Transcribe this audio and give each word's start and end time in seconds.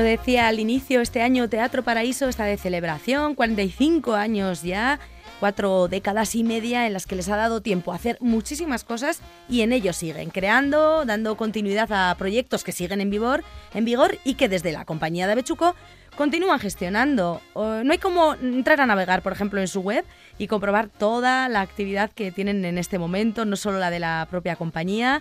Lo 0.00 0.06
decía 0.06 0.48
al 0.48 0.60
inicio, 0.60 1.02
este 1.02 1.20
año 1.20 1.50
Teatro 1.50 1.82
Paraíso 1.82 2.26
está 2.26 2.44
de 2.44 2.56
celebración, 2.56 3.34
45 3.34 4.14
años 4.14 4.62
ya, 4.62 4.98
cuatro 5.40 5.88
décadas 5.88 6.34
y 6.34 6.42
media 6.42 6.86
en 6.86 6.94
las 6.94 7.04
que 7.04 7.16
les 7.16 7.28
ha 7.28 7.36
dado 7.36 7.60
tiempo 7.60 7.92
a 7.92 7.96
hacer 7.96 8.16
muchísimas 8.18 8.82
cosas 8.82 9.20
y 9.46 9.60
en 9.60 9.74
ello 9.74 9.92
siguen 9.92 10.30
creando, 10.30 11.04
dando 11.04 11.36
continuidad 11.36 11.92
a 11.92 12.14
proyectos 12.16 12.64
que 12.64 12.72
siguen 12.72 13.02
en 13.02 13.10
vigor, 13.10 13.44
en 13.74 13.84
vigor 13.84 14.16
y 14.24 14.36
que 14.36 14.48
desde 14.48 14.72
la 14.72 14.86
compañía 14.86 15.26
de 15.26 15.34
Bechuco 15.34 15.76
continúan 16.16 16.60
gestionando. 16.60 17.42
No 17.54 17.92
hay 17.92 17.98
como 17.98 18.32
entrar 18.36 18.80
a 18.80 18.86
navegar, 18.86 19.20
por 19.20 19.34
ejemplo, 19.34 19.60
en 19.60 19.68
su 19.68 19.82
web 19.82 20.06
y 20.38 20.46
comprobar 20.46 20.88
toda 20.88 21.46
la 21.50 21.60
actividad 21.60 22.10
que 22.10 22.32
tienen 22.32 22.64
en 22.64 22.78
este 22.78 22.98
momento, 22.98 23.44
no 23.44 23.56
solo 23.56 23.78
la 23.78 23.90
de 23.90 24.00
la 24.00 24.26
propia 24.30 24.56
compañía, 24.56 25.20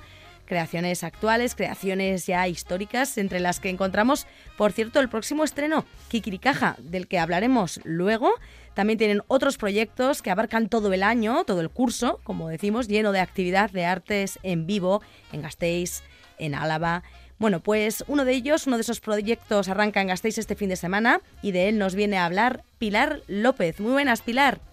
creaciones 0.50 1.06
actuales, 1.06 1.56
creaciones 1.56 2.26
ya 2.26 2.46
históricas, 2.50 3.18
entre 3.18 3.40
las 3.40 3.62
que 3.62 3.70
encontramos, 3.70 4.28
por 4.58 4.74
cierto, 4.74 5.00
el 5.00 5.08
próximo 5.08 5.46
estreno, 5.46 5.86
Kikirikaja, 6.10 6.76
del 6.80 7.08
que 7.08 7.20
hablaremos 7.20 7.80
luego. 7.86 8.34
También 8.74 9.00
tienen 9.00 9.22
otros 9.28 9.58
proyectos 9.58 10.22
que 10.22 10.32
abarcan 10.32 10.68
todo 10.68 10.92
el 10.92 11.04
año, 11.04 11.46
todo 11.46 11.62
el 11.62 11.70
curso, 11.70 12.20
como 12.24 12.50
decimos, 12.50 12.88
lleno 12.88 13.14
de 13.14 13.20
actividad 13.22 13.72
de 13.72 13.86
artes 13.86 14.40
en 14.44 14.68
vivo, 14.68 15.02
en 15.32 15.44
Gasteiz, 15.44 16.02
en 16.38 16.56
Álava. 16.56 17.04
Bueno, 17.38 17.62
pues 17.62 18.04
uno 18.08 18.26
de 18.26 18.34
ellos, 18.34 18.68
uno 18.68 18.76
de 18.76 18.82
esos 18.82 19.00
proyectos 19.00 19.70
arranca 19.70 20.02
en 20.02 20.08
Gasteiz 20.08 20.38
este 20.38 20.56
fin 20.56 20.70
de 20.70 20.76
semana 20.76 21.22
y 21.42 21.52
de 21.52 21.70
él 21.70 21.78
nos 21.78 21.96
viene 21.96 22.18
a 22.18 22.26
hablar 22.26 22.64
Pilar 22.80 23.22
López. 23.28 23.80
Muy 23.80 23.92
buenas, 23.92 24.22
Pilar. 24.22 24.69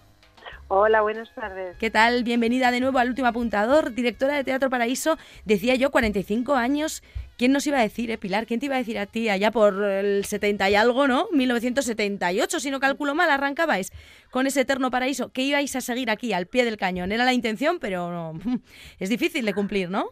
Hola, 0.69 1.01
buenas 1.01 1.33
tardes. 1.33 1.77
¿Qué 1.77 1.89
tal? 1.89 2.23
Bienvenida 2.23 2.71
de 2.71 2.79
nuevo 2.79 2.99
al 2.99 3.09
último 3.09 3.27
apuntador, 3.27 3.93
directora 3.93 4.35
de 4.35 4.43
Teatro 4.43 4.69
Paraíso. 4.69 5.17
Decía 5.45 5.75
yo, 5.75 5.91
45 5.91 6.55
años. 6.55 7.03
¿Quién 7.37 7.51
nos 7.51 7.67
iba 7.67 7.77
a 7.77 7.81
decir, 7.81 8.09
eh, 8.09 8.17
Pilar? 8.17 8.47
¿Quién 8.47 8.59
te 8.59 8.65
iba 8.65 8.75
a 8.75 8.79
decir 8.79 8.97
a 8.97 9.05
ti 9.05 9.29
allá 9.29 9.51
por 9.51 9.83
el 9.83 10.25
70 10.25 10.69
y 10.69 10.75
algo, 10.75 11.07
no? 11.07 11.27
1978, 11.31 12.59
si 12.59 12.71
no 12.71 12.79
calculo 12.79 13.13
mal, 13.13 13.29
arrancabais 13.29 13.91
con 14.31 14.47
ese 14.47 14.61
eterno 14.61 14.89
paraíso. 14.89 15.31
Que 15.31 15.43
ibais 15.43 15.75
a 15.75 15.81
seguir 15.81 16.09
aquí, 16.09 16.33
al 16.33 16.47
pie 16.47 16.65
del 16.65 16.77
cañón. 16.77 17.11
Era 17.11 17.25
la 17.25 17.33
intención, 17.33 17.79
pero 17.79 18.11
no, 18.11 18.39
es 18.99 19.09
difícil 19.09 19.45
de 19.45 19.53
cumplir, 19.53 19.89
¿no? 19.89 20.09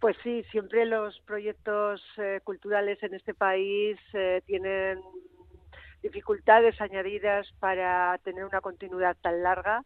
Pues 0.00 0.16
sí, 0.22 0.44
siempre 0.50 0.84
los 0.84 1.18
proyectos 1.20 2.02
eh, 2.18 2.40
culturales 2.44 3.02
en 3.02 3.14
este 3.14 3.32
país 3.32 3.98
eh, 4.12 4.42
tienen 4.46 4.98
dificultades 6.04 6.78
añadidas 6.80 7.50
para 7.58 8.18
tener 8.22 8.44
una 8.44 8.60
continuidad 8.60 9.16
tan 9.22 9.42
larga 9.42 9.82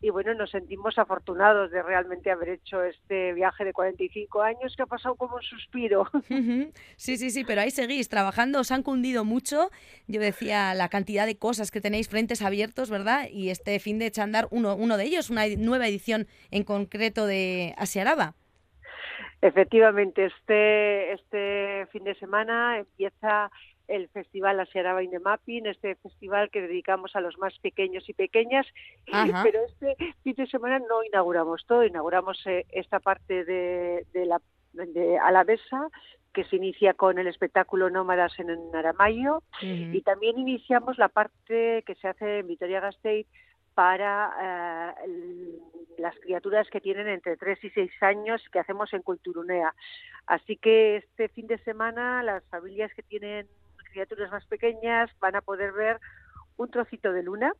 y 0.00 0.10
bueno, 0.10 0.32
nos 0.34 0.50
sentimos 0.50 0.96
afortunados 0.96 1.72
de 1.72 1.82
realmente 1.82 2.30
haber 2.30 2.50
hecho 2.50 2.82
este 2.84 3.32
viaje 3.32 3.64
de 3.64 3.72
45 3.72 4.42
años 4.42 4.74
que 4.76 4.82
ha 4.84 4.86
pasado 4.86 5.16
como 5.16 5.36
un 5.36 5.42
suspiro. 5.42 6.08
Sí, 6.96 7.16
sí, 7.16 7.30
sí, 7.30 7.44
pero 7.44 7.60
ahí 7.60 7.70
seguís 7.70 8.08
trabajando, 8.08 8.60
os 8.60 8.70
han 8.70 8.82
cundido 8.82 9.24
mucho. 9.24 9.70
Yo 10.06 10.20
decía 10.20 10.74
la 10.74 10.88
cantidad 10.88 11.26
de 11.26 11.38
cosas 11.38 11.70
que 11.70 11.80
tenéis 11.80 12.08
frentes 12.08 12.42
abiertos, 12.42 12.90
¿verdad? 12.90 13.28
Y 13.30 13.50
este 13.50 13.78
fin 13.80 13.98
de 13.98 14.06
echandar 14.06 14.46
uno, 14.50 14.74
uno 14.76 14.96
de 14.96 15.04
ellos, 15.04 15.30
una 15.30 15.46
nueva 15.56 15.88
edición 15.88 16.26
en 16.50 16.64
concreto 16.64 17.26
de 17.26 17.74
Asiaraba. 17.76 18.34
Efectivamente, 19.40 20.26
este, 20.26 21.12
este 21.12 21.86
fin 21.92 22.04
de 22.04 22.14
semana 22.16 22.78
empieza 22.78 23.50
el 23.88 24.08
Festival 24.08 24.60
Asiaraba 24.60 25.00
Mapping, 25.22 25.66
este 25.66 25.96
festival 25.96 26.50
que 26.50 26.60
dedicamos 26.60 27.16
a 27.16 27.20
los 27.20 27.38
más 27.38 27.58
pequeños 27.58 28.08
y 28.08 28.12
pequeñas, 28.12 28.66
pero 29.42 29.60
este 29.64 29.96
fin 30.22 30.34
de 30.34 30.46
semana 30.46 30.78
no 30.78 31.02
inauguramos 31.02 31.64
todo, 31.66 31.84
inauguramos 31.84 32.38
eh, 32.46 32.66
esta 32.70 33.00
parte 33.00 33.44
de, 33.44 34.06
de 34.12 34.26
la 34.26 34.40
de 34.72 35.18
Alavesa, 35.18 35.88
que 36.32 36.44
se 36.44 36.56
inicia 36.56 36.94
con 36.94 37.18
el 37.18 37.26
espectáculo 37.26 37.90
Nómadas 37.90 38.38
en 38.38 38.50
Aramayo, 38.74 39.42
y 39.60 40.00
también 40.02 40.38
iniciamos 40.38 40.98
la 40.98 41.08
parte 41.08 41.82
que 41.84 41.94
se 41.96 42.06
hace 42.06 42.40
en 42.40 42.46
Vitoria-Gasteiz 42.46 43.26
para 43.74 44.94
eh, 45.06 45.58
las 45.98 46.14
criaturas 46.20 46.68
que 46.68 46.80
tienen 46.80 47.08
entre 47.08 47.36
3 47.36 47.64
y 47.64 47.70
6 47.70 47.90
años 48.02 48.42
que 48.52 48.58
hacemos 48.58 48.92
en 48.92 49.02
Culturunea. 49.02 49.74
Así 50.26 50.56
que 50.56 50.96
este 50.96 51.28
fin 51.28 51.46
de 51.46 51.58
semana 51.58 52.22
las 52.22 52.44
familias 52.50 52.92
que 52.94 53.02
tienen 53.02 53.48
criaturas 53.88 54.30
más 54.30 54.44
pequeñas 54.46 55.10
van 55.20 55.36
a 55.36 55.40
poder 55.40 55.72
ver 55.72 56.00
un 56.56 56.70
trocito 56.70 57.12
de 57.12 57.22
luna, 57.22 57.52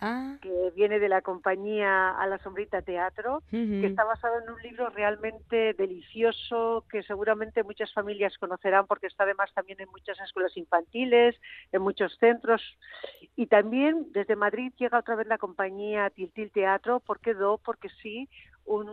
ah. 0.00 0.36
que 0.40 0.72
viene 0.74 0.98
de 0.98 1.08
la 1.08 1.22
compañía 1.22 2.10
A 2.10 2.26
la 2.26 2.38
Sombrita 2.38 2.82
Teatro, 2.82 3.42
que 3.50 3.86
está 3.86 4.04
basado 4.04 4.40
en 4.40 4.50
un 4.50 4.60
libro 4.62 4.90
realmente 4.90 5.74
delicioso 5.74 6.84
que 6.90 7.02
seguramente 7.02 7.62
muchas 7.62 7.92
familias 7.92 8.36
conocerán 8.38 8.86
porque 8.86 9.06
está 9.06 9.24
además 9.24 9.52
también 9.54 9.80
en 9.80 9.88
muchas 9.90 10.18
escuelas 10.20 10.56
infantiles, 10.56 11.36
en 11.72 11.82
muchos 11.82 12.16
centros. 12.18 12.62
Y 13.36 13.46
también 13.46 14.06
desde 14.12 14.36
Madrid 14.36 14.72
llega 14.76 14.98
otra 14.98 15.16
vez 15.16 15.26
la 15.26 15.38
compañía 15.38 16.10
Tiltil 16.10 16.50
Teatro, 16.50 17.00
¿por 17.00 17.20
qué 17.20 17.34
do? 17.34 17.58
Porque 17.58 17.88
sí, 18.02 18.28
un 18.66 18.88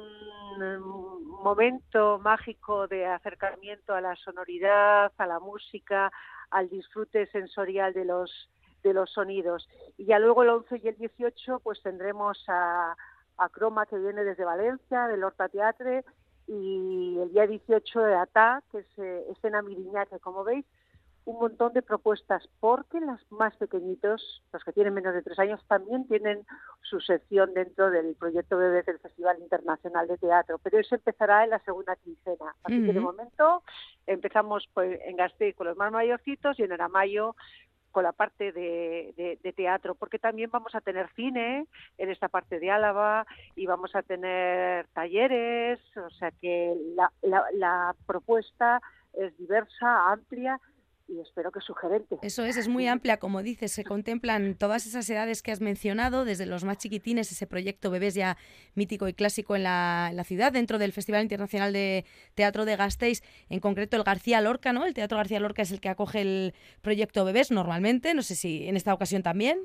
momento 1.43 2.19
mágico 2.19 2.87
de 2.87 3.05
acercamiento 3.05 3.93
a 3.95 4.01
la 4.01 4.15
sonoridad, 4.15 5.11
a 5.17 5.27
la 5.27 5.39
música, 5.39 6.11
al 6.51 6.69
disfrute 6.69 7.25
sensorial 7.27 7.93
de 7.93 8.05
los 8.05 8.49
de 8.83 8.93
los 8.93 9.11
sonidos. 9.11 9.67
Y 9.97 10.05
ya 10.05 10.19
luego 10.19 10.43
el 10.43 10.49
11 10.49 10.81
y 10.83 10.87
el 10.87 10.97
18 10.97 11.59
pues 11.59 11.81
tendremos 11.81 12.43
a, 12.47 12.95
a 13.37 13.49
Croma 13.49 13.85
que 13.85 13.97
viene 13.97 14.23
desde 14.23 14.45
Valencia, 14.45 15.07
del 15.07 15.23
Horta 15.23 15.49
Teatre, 15.49 16.03
y 16.47 17.17
el 17.21 17.31
día 17.31 17.47
18 17.47 17.99
de 18.01 18.15
ATA, 18.15 18.63
que 18.71 18.79
es 18.79 18.99
eh, 18.99 19.25
escena 19.31 19.61
miriña, 19.61 20.05
que 20.05 20.19
como 20.19 20.43
veis 20.43 20.65
un 21.25 21.39
montón 21.39 21.71
de 21.71 21.81
propuestas, 21.81 22.43
porque 22.59 22.99
los 22.99 23.19
más 23.31 23.55
pequeñitos, 23.55 24.43
los 24.51 24.63
que 24.63 24.73
tienen 24.73 24.93
menos 24.93 25.13
de 25.13 25.21
tres 25.21 25.39
años, 25.39 25.61
también 25.67 26.05
tienen 26.05 26.45
su 26.81 26.99
sección 26.99 27.53
dentro 27.53 27.89
del 27.91 28.15
proyecto 28.15 28.57
Bebés 28.57 28.85
del 28.85 28.99
Festival 28.99 29.39
Internacional 29.39 30.05
de 30.07 30.17
Teatro, 30.17 30.59
pero 30.61 30.79
eso 30.79 30.95
empezará 30.95 31.45
en 31.45 31.51
la 31.51 31.59
segunda 31.59 31.95
quincena. 31.95 32.53
Así 32.63 32.85
que 32.85 32.91
de 32.91 32.99
momento 32.99 33.63
empezamos 34.05 34.67
pues, 34.73 34.99
en 35.05 35.15
Gasteiz 35.15 35.55
con 35.55 35.67
los 35.67 35.77
más 35.77 35.93
mayorcitos 35.93 36.59
y 36.59 36.63
en 36.63 36.73
Aramayo 36.73 37.37
con 37.93 38.03
la 38.03 38.11
parte 38.11 38.51
de, 38.51 39.53
teatro, 39.55 39.95
porque 39.95 40.19
también 40.19 40.49
vamos 40.51 40.75
a 40.75 40.81
tener 40.81 41.07
cine 41.15 41.67
en 41.97 42.09
esta 42.09 42.27
parte 42.27 42.59
de 42.59 42.71
Álava 42.71 43.25
y 43.55 43.67
vamos 43.67 43.95
a 43.95 44.01
tener 44.01 44.87
talleres, 44.89 45.79
o 45.95 46.09
sea 46.09 46.31
que 46.31 46.75
la 47.23 47.95
propuesta 48.05 48.81
es 49.13 49.37
diversa, 49.37 50.11
amplia 50.11 50.59
y 51.07 51.19
espero 51.19 51.51
que 51.51 51.59
sugerente. 51.61 52.17
Eso 52.21 52.43
es, 52.43 52.57
es 52.57 52.67
muy 52.67 52.87
amplia, 52.87 53.17
como 53.17 53.43
dices, 53.43 53.71
se 53.71 53.83
contemplan 53.83 54.55
todas 54.55 54.85
esas 54.85 55.09
edades 55.09 55.41
que 55.41 55.51
has 55.51 55.61
mencionado, 55.61 56.25
desde 56.25 56.45
los 56.45 56.63
más 56.63 56.77
chiquitines, 56.77 57.31
ese 57.31 57.47
proyecto 57.47 57.91
Bebés 57.91 58.13
ya 58.15 58.37
mítico 58.75 59.07
y 59.07 59.13
clásico 59.13 59.55
en 59.55 59.63
la, 59.63 60.23
ciudad, 60.25 60.51
dentro 60.51 60.79
del 60.79 60.93
Festival 60.93 61.23
Internacional 61.23 61.73
de 61.73 62.05
Teatro 62.35 62.65
de 62.65 62.75
Gasteiz, 62.75 63.21
en 63.49 63.59
concreto 63.59 63.97
el 63.97 64.03
García 64.03 64.41
Lorca, 64.41 64.73
¿no? 64.73 64.85
El 64.85 64.93
Teatro 64.93 65.17
García 65.17 65.39
Lorca 65.39 65.61
es 65.61 65.71
el 65.71 65.81
que 65.81 65.89
acoge 65.89 66.21
el 66.21 66.53
proyecto 66.81 67.25
Bebés 67.25 67.51
normalmente, 67.51 68.13
no 68.13 68.21
sé 68.21 68.35
si 68.35 68.67
en 68.67 68.77
esta 68.77 68.93
ocasión 68.93 69.23
también. 69.23 69.59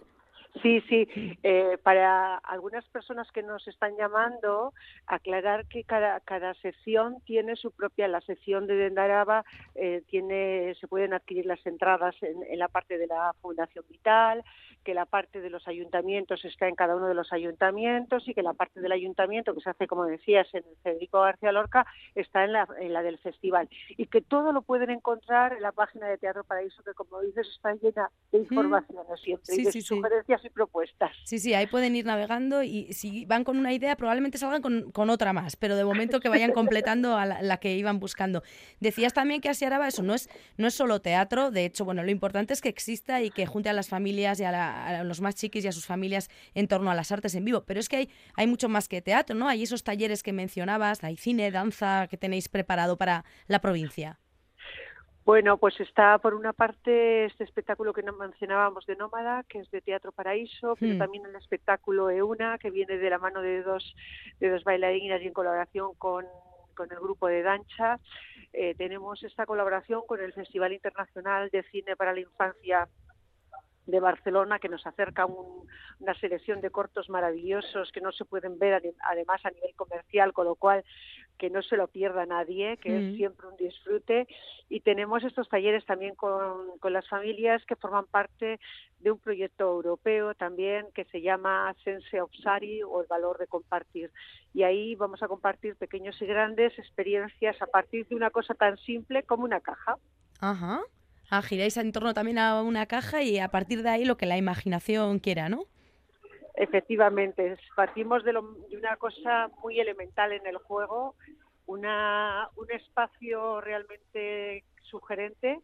Sí, 0.62 0.80
sí. 0.88 1.08
Eh, 1.42 1.78
para 1.82 2.36
algunas 2.36 2.84
personas 2.88 3.30
que 3.32 3.42
nos 3.42 3.66
están 3.68 3.96
llamando, 3.96 4.72
aclarar 5.06 5.66
que 5.66 5.84
cada, 5.84 6.20
cada 6.20 6.54
sección 6.54 7.20
tiene 7.24 7.54
su 7.56 7.70
propia, 7.70 8.08
la 8.08 8.20
sección 8.22 8.66
de 8.66 8.74
Dendaraba 8.74 9.44
eh, 9.74 10.02
tiene, 10.08 10.74
se 10.80 10.88
pueden 10.88 11.14
adquirir 11.14 11.46
las 11.46 11.64
entradas 11.66 12.14
en, 12.22 12.42
en, 12.42 12.58
la 12.58 12.68
parte 12.68 12.98
de 12.98 13.06
la 13.06 13.34
Fundación 13.40 13.84
Vital, 13.88 14.42
que 14.84 14.94
la 14.94 15.06
parte 15.06 15.40
de 15.40 15.50
los 15.50 15.68
ayuntamientos 15.68 16.44
está 16.44 16.66
en 16.66 16.74
cada 16.74 16.96
uno 16.96 17.08
de 17.08 17.14
los 17.14 17.32
ayuntamientos 17.32 18.26
y 18.26 18.34
que 18.34 18.42
la 18.42 18.54
parte 18.54 18.80
del 18.80 18.92
ayuntamiento 18.92 19.54
que 19.54 19.60
se 19.60 19.70
hace, 19.70 19.86
como 19.86 20.06
decías, 20.06 20.48
en 20.54 20.64
el 20.64 20.76
Federico 20.82 21.20
García 21.20 21.52
Lorca 21.52 21.86
está 22.14 22.44
en 22.44 22.52
la, 22.52 22.66
en 22.80 22.92
la 22.92 23.02
del 23.02 23.18
festival. 23.18 23.68
Y 23.90 24.06
que 24.06 24.22
todo 24.22 24.52
lo 24.52 24.62
pueden 24.62 24.90
encontrar 24.90 25.52
en 25.52 25.62
la 25.62 25.72
página 25.72 26.08
de 26.08 26.18
Teatro 26.18 26.44
Paraíso 26.44 26.82
que, 26.82 26.94
como 26.94 27.20
dices, 27.20 27.46
está 27.48 27.74
llena 27.74 28.10
de 28.32 28.38
informaciones 28.38 29.20
siempre. 29.20 29.54
Y 29.56 29.64
de 29.64 29.72
sugerencias 29.72 30.37
propuestas. 30.52 31.12
Sí, 31.24 31.38
sí, 31.38 31.54
ahí 31.54 31.66
pueden 31.66 31.96
ir 31.96 32.06
navegando 32.06 32.62
y 32.62 32.92
si 32.92 33.24
van 33.26 33.44
con 33.44 33.58
una 33.58 33.72
idea 33.72 33.96
probablemente 33.96 34.38
salgan 34.38 34.62
con, 34.62 35.10
otra 35.10 35.32
más, 35.32 35.56
pero 35.56 35.76
de 35.76 35.84
momento 35.84 36.20
que 36.20 36.28
vayan 36.28 36.52
completando 36.52 37.16
a 37.16 37.26
la, 37.26 37.56
que 37.58 37.76
iban 37.76 37.98
buscando. 37.98 38.42
Decías 38.80 39.12
también 39.12 39.40
que 39.40 39.48
Asiaraba 39.48 39.88
eso 39.88 40.02
no 40.02 40.14
es, 40.14 40.28
no 40.56 40.66
es 40.68 40.74
solo 40.74 41.00
teatro, 41.00 41.50
de 41.50 41.64
hecho, 41.64 41.84
bueno, 41.84 42.02
lo 42.02 42.10
importante 42.10 42.52
es 42.52 42.60
que 42.60 42.68
exista 42.68 43.22
y 43.22 43.30
que 43.30 43.46
junte 43.46 43.68
a 43.68 43.72
las 43.72 43.88
familias 43.88 44.38
y 44.40 44.44
a, 44.44 45.02
los 45.04 45.20
más 45.20 45.34
chiquis 45.34 45.64
y 45.64 45.68
a 45.68 45.72
sus 45.72 45.86
familias 45.86 46.28
en 46.54 46.68
torno 46.68 46.90
a 46.90 46.94
las 46.94 47.10
artes 47.10 47.34
en 47.34 47.44
vivo, 47.44 47.64
pero 47.64 47.80
es 47.80 47.88
que 47.88 47.96
hay, 47.96 48.10
hay 48.34 48.46
mucho 48.46 48.68
más 48.68 48.88
que 48.88 49.02
teatro, 49.02 49.34
¿no? 49.34 49.48
Hay 49.48 49.62
esos 49.62 49.82
talleres 49.82 50.22
que 50.22 50.32
mencionabas, 50.32 51.02
hay 51.02 51.16
cine, 51.16 51.50
danza 51.50 52.06
que 52.08 52.16
tenéis 52.16 52.48
preparado 52.48 52.96
para 52.98 53.24
la 53.46 53.60
provincia. 53.60 54.18
Bueno, 55.28 55.58
pues 55.58 55.78
está 55.78 56.16
por 56.16 56.32
una 56.32 56.54
parte 56.54 57.26
este 57.26 57.44
espectáculo 57.44 57.92
que 57.92 58.02
mencionábamos 58.02 58.86
de 58.86 58.96
Nómada, 58.96 59.44
que 59.46 59.58
es 59.58 59.70
de 59.70 59.82
Teatro 59.82 60.10
Paraíso, 60.10 60.74
pero 60.80 60.94
hmm. 60.94 60.98
también 60.98 61.26
el 61.26 61.36
espectáculo 61.36 62.08
Euna, 62.08 62.56
que 62.56 62.70
viene 62.70 62.96
de 62.96 63.10
la 63.10 63.18
mano 63.18 63.42
de 63.42 63.62
dos, 63.62 63.94
de 64.40 64.48
dos 64.48 64.64
bailarinas 64.64 65.20
y 65.20 65.26
en 65.26 65.34
colaboración 65.34 65.94
con, 65.98 66.24
con 66.74 66.90
el 66.90 66.98
grupo 66.98 67.26
de 67.26 67.42
Dancha. 67.42 68.00
eh, 68.54 68.74
tenemos 68.78 69.22
esta 69.22 69.44
colaboración 69.44 70.00
con 70.06 70.18
el 70.22 70.32
Festival 70.32 70.72
Internacional 70.72 71.50
de 71.50 71.62
Cine 71.64 71.94
para 71.94 72.14
la 72.14 72.20
Infancia 72.20 72.88
de 73.88 74.00
Barcelona 74.00 74.58
que 74.58 74.68
nos 74.68 74.86
acerca 74.86 75.26
una 75.26 76.14
selección 76.20 76.60
de 76.60 76.70
cortos 76.70 77.08
maravillosos 77.08 77.90
que 77.90 78.02
no 78.02 78.12
se 78.12 78.26
pueden 78.26 78.58
ver 78.58 78.82
además 79.10 79.40
a 79.44 79.50
nivel 79.50 79.74
comercial, 79.74 80.34
con 80.34 80.44
lo 80.44 80.56
cual 80.56 80.84
que 81.38 81.48
no 81.48 81.62
se 81.62 81.76
lo 81.76 81.88
pierda 81.88 82.26
nadie, 82.26 82.76
que 82.76 82.94
es 82.94 83.12
mm. 83.12 83.16
siempre 83.16 83.48
un 83.48 83.56
disfrute. 83.56 84.28
Y 84.68 84.80
tenemos 84.80 85.24
estos 85.24 85.48
talleres 85.48 85.86
también 85.86 86.14
con, 86.14 86.78
con 86.80 86.92
las 86.92 87.08
familias 87.08 87.64
que 87.64 87.76
forman 87.76 88.04
parte 88.06 88.60
de 89.00 89.10
un 89.10 89.18
proyecto 89.18 89.64
europeo 89.64 90.34
también 90.34 90.88
que 90.94 91.04
se 91.06 91.22
llama 91.22 91.74
Sense 91.82 92.20
of 92.20 92.30
Sari 92.42 92.82
o 92.82 93.00
el 93.00 93.06
valor 93.06 93.38
de 93.38 93.46
compartir. 93.46 94.10
Y 94.52 94.64
ahí 94.64 94.96
vamos 94.96 95.22
a 95.22 95.28
compartir 95.28 95.76
pequeños 95.76 96.20
y 96.20 96.26
grandes 96.26 96.78
experiencias 96.78 97.60
a 97.62 97.66
partir 97.66 98.06
de 98.08 98.16
una 98.16 98.30
cosa 98.30 98.52
tan 98.52 98.76
simple 98.76 99.22
como 99.22 99.44
una 99.44 99.60
caja. 99.60 99.96
Ajá. 100.40 100.82
Ah, 101.30 101.42
giráis 101.42 101.76
en 101.76 101.92
torno 101.92 102.14
también 102.14 102.38
a 102.38 102.62
una 102.62 102.86
caja 102.86 103.22
y 103.22 103.38
a 103.38 103.48
partir 103.48 103.82
de 103.82 103.90
ahí 103.90 104.04
lo 104.04 104.16
que 104.16 104.26
la 104.26 104.38
imaginación 104.38 105.18
quiera, 105.18 105.48
¿no? 105.48 105.64
Efectivamente, 106.54 107.56
partimos 107.76 108.24
de, 108.24 108.36
una 108.36 108.96
cosa 108.96 109.48
muy 109.62 109.78
elemental 109.78 110.32
en 110.32 110.46
el 110.46 110.56
juego, 110.56 111.14
una, 111.66 112.48
un 112.56 112.70
espacio 112.72 113.60
realmente 113.60 114.64
sugerente 114.82 115.60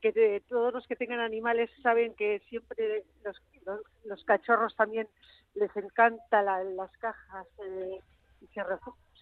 que 0.00 0.12
de, 0.12 0.42
todos 0.48 0.74
los 0.74 0.86
que 0.86 0.96
tengan 0.96 1.20
animales 1.20 1.70
saben 1.82 2.14
que 2.14 2.40
siempre 2.48 3.04
los, 3.24 3.40
los, 4.04 4.24
cachorros 4.24 4.74
también 4.74 5.08
les 5.54 5.74
encanta 5.76 6.42
las 6.42 6.90
cajas 6.98 7.46
eh, 7.64 8.00
y 8.40 8.46
se, 8.48 8.62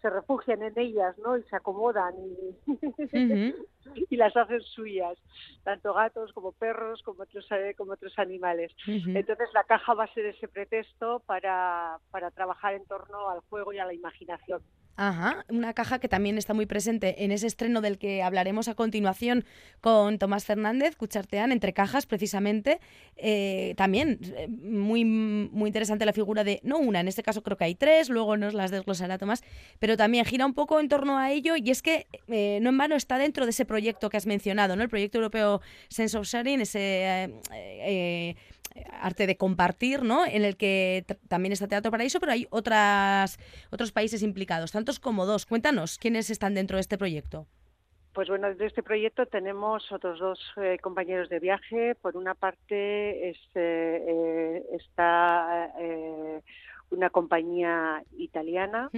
se 0.00 0.10
refugian 0.10 0.62
en 0.62 0.78
ellas, 0.78 1.16
¿no? 1.18 1.36
Y 1.36 1.42
se 1.44 1.56
acomodan 1.56 2.14
y, 2.16 2.66
y 4.10 4.16
las 4.16 4.36
hacen 4.36 4.60
suyas, 4.60 5.18
tanto 5.64 5.92
gatos 5.94 6.32
como 6.32 6.52
perros 6.52 7.02
como 7.02 7.22
otros, 7.22 7.46
eh, 7.50 7.74
como 7.76 7.92
otros 7.92 8.18
animales. 8.18 8.72
Entonces 8.86 9.48
la 9.54 9.64
caja 9.64 9.94
va 9.94 10.04
a 10.04 10.14
ser 10.14 10.26
ese 10.26 10.48
pretexto 10.48 11.20
para, 11.26 11.98
para 12.10 12.30
trabajar 12.30 12.74
en 12.74 12.84
torno 12.86 13.28
al 13.28 13.40
juego 13.48 13.72
y 13.72 13.78
a 13.78 13.86
la 13.86 13.94
imaginación. 13.94 14.62
Ajá, 15.00 15.44
una 15.48 15.74
caja 15.74 16.00
que 16.00 16.08
también 16.08 16.38
está 16.38 16.54
muy 16.54 16.66
presente 16.66 17.22
en 17.22 17.30
ese 17.30 17.46
estreno 17.46 17.80
del 17.80 17.98
que 17.98 18.20
hablaremos 18.20 18.66
a 18.66 18.74
continuación 18.74 19.44
con 19.80 20.18
Tomás 20.18 20.44
Fernández, 20.44 20.96
Cuchartean, 20.96 21.52
entre 21.52 21.72
cajas 21.72 22.04
precisamente. 22.04 22.80
Eh, 23.16 23.74
también 23.76 24.18
eh, 24.36 24.48
muy, 24.48 25.04
muy 25.04 25.68
interesante 25.68 26.04
la 26.04 26.12
figura 26.12 26.42
de, 26.42 26.58
no 26.64 26.78
una, 26.78 26.98
en 26.98 27.06
este 27.06 27.22
caso 27.22 27.44
creo 27.44 27.56
que 27.56 27.62
hay 27.62 27.76
tres, 27.76 28.08
luego 28.08 28.36
nos 28.36 28.54
las 28.54 28.72
desglosará 28.72 29.18
Tomás, 29.18 29.44
pero 29.78 29.96
también 29.96 30.24
gira 30.24 30.44
un 30.44 30.54
poco 30.54 30.80
en 30.80 30.88
torno 30.88 31.16
a 31.16 31.30
ello 31.30 31.54
y 31.54 31.70
es 31.70 31.80
que 31.80 32.08
eh, 32.26 32.58
no 32.60 32.70
en 32.70 32.78
vano 32.78 32.96
está 32.96 33.18
dentro 33.18 33.44
de 33.44 33.50
ese 33.50 33.64
proyecto 33.64 34.10
que 34.10 34.16
has 34.16 34.26
mencionado, 34.26 34.74
¿no? 34.74 34.82
el 34.82 34.88
proyecto 34.88 35.18
europeo 35.18 35.60
Sense 35.88 36.18
of 36.18 36.26
Sharing, 36.26 36.60
ese 36.60 38.34
arte 38.90 39.26
de 39.26 39.36
compartir, 39.36 40.02
¿no? 40.02 40.26
En 40.26 40.44
el 40.44 40.56
que 40.56 41.04
también 41.28 41.52
está 41.52 41.68
Teatro 41.68 41.90
Paraíso, 41.90 42.20
pero 42.20 42.32
hay 42.32 42.46
otras, 42.50 43.38
otros 43.70 43.92
países 43.92 44.22
implicados, 44.22 44.72
tantos 44.72 45.00
como 45.00 45.26
dos. 45.26 45.46
Cuéntanos, 45.46 45.98
¿quiénes 45.98 46.30
están 46.30 46.54
dentro 46.54 46.76
de 46.76 46.82
este 46.82 46.98
proyecto? 46.98 47.46
Pues 48.12 48.28
bueno, 48.28 48.52
de 48.52 48.66
este 48.66 48.82
proyecto 48.82 49.26
tenemos 49.26 49.92
otros 49.92 50.18
dos 50.18 50.40
eh, 50.56 50.78
compañeros 50.82 51.28
de 51.28 51.38
viaje. 51.38 51.94
Por 51.94 52.16
una 52.16 52.34
parte 52.34 53.30
es, 53.30 53.36
eh, 53.54 54.04
eh, 54.08 54.62
está 54.72 55.72
una 56.90 57.10
compañía 57.10 58.02
italiana 58.16 58.90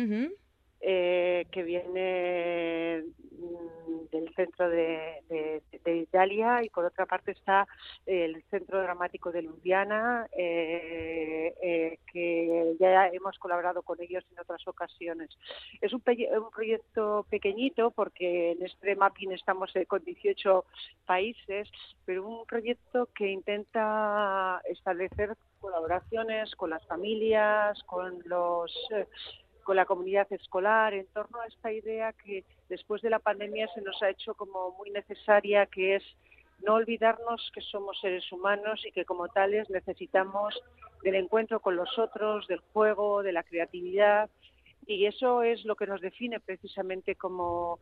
que 0.80 1.62
viene 1.64 3.04
mm, 3.32 4.10
del 4.10 4.34
centro 4.34 4.68
de, 4.68 5.62
Italia 5.86 6.62
y 6.62 6.68
por 6.70 6.84
otra 6.84 7.06
parte 7.06 7.32
está 7.32 7.66
el 8.06 8.42
Centro 8.50 8.80
Dramático 8.82 9.32
de 9.32 9.42
Ljubljana, 9.42 10.26
eh, 10.36 11.54
eh, 11.62 11.98
que 12.12 12.76
ya 12.78 13.08
hemos 13.08 13.38
colaborado 13.38 13.82
con 13.82 14.00
ellos 14.00 14.24
en 14.32 14.40
otras 14.40 14.66
ocasiones. 14.66 15.30
Es 15.80 15.92
un, 15.92 16.00
proyecto 16.00 17.26
pequeñito 17.30 17.90
porque 17.90 18.52
en 18.52 18.64
este 18.64 18.96
mapping 18.96 19.32
estamos 19.32 19.74
eh, 19.76 19.86
con 19.86 20.04
18 20.04 20.64
países, 21.06 21.68
pero 22.04 22.26
un 22.26 22.46
proyecto 22.46 23.08
que 23.14 23.28
intenta 23.28 24.60
establecer 24.64 25.36
colaboraciones 25.60 26.54
con 26.56 26.70
las 26.70 26.86
familias, 26.86 27.82
con 27.84 28.22
los 28.24 28.72
con 29.70 29.76
la 29.76 29.86
comunidad 29.86 30.26
escolar 30.32 30.94
en 30.94 31.06
torno 31.14 31.40
a 31.40 31.46
esta 31.46 31.70
idea 31.70 32.12
que 32.12 32.42
después 32.68 33.02
de 33.02 33.08
la 33.08 33.20
pandemia 33.20 33.68
se 33.72 33.80
nos 33.82 34.02
ha 34.02 34.10
hecho 34.10 34.34
como 34.34 34.72
muy 34.72 34.90
necesaria, 34.90 35.64
que 35.66 35.94
es 35.94 36.02
no 36.66 36.74
olvidarnos 36.74 37.52
que 37.54 37.60
somos 37.60 37.96
seres 38.00 38.32
humanos 38.32 38.82
y 38.84 38.90
que 38.90 39.04
como 39.04 39.28
tales 39.28 39.70
necesitamos 39.70 40.60
del 41.04 41.14
encuentro 41.14 41.60
con 41.60 41.76
los 41.76 41.96
otros, 42.00 42.48
del 42.48 42.58
juego, 42.72 43.22
de 43.22 43.30
la 43.30 43.44
creatividad. 43.44 44.28
Y 44.88 45.06
eso 45.06 45.44
es 45.44 45.64
lo 45.64 45.76
que 45.76 45.86
nos 45.86 46.00
define 46.00 46.40
precisamente 46.40 47.14
como, 47.14 47.78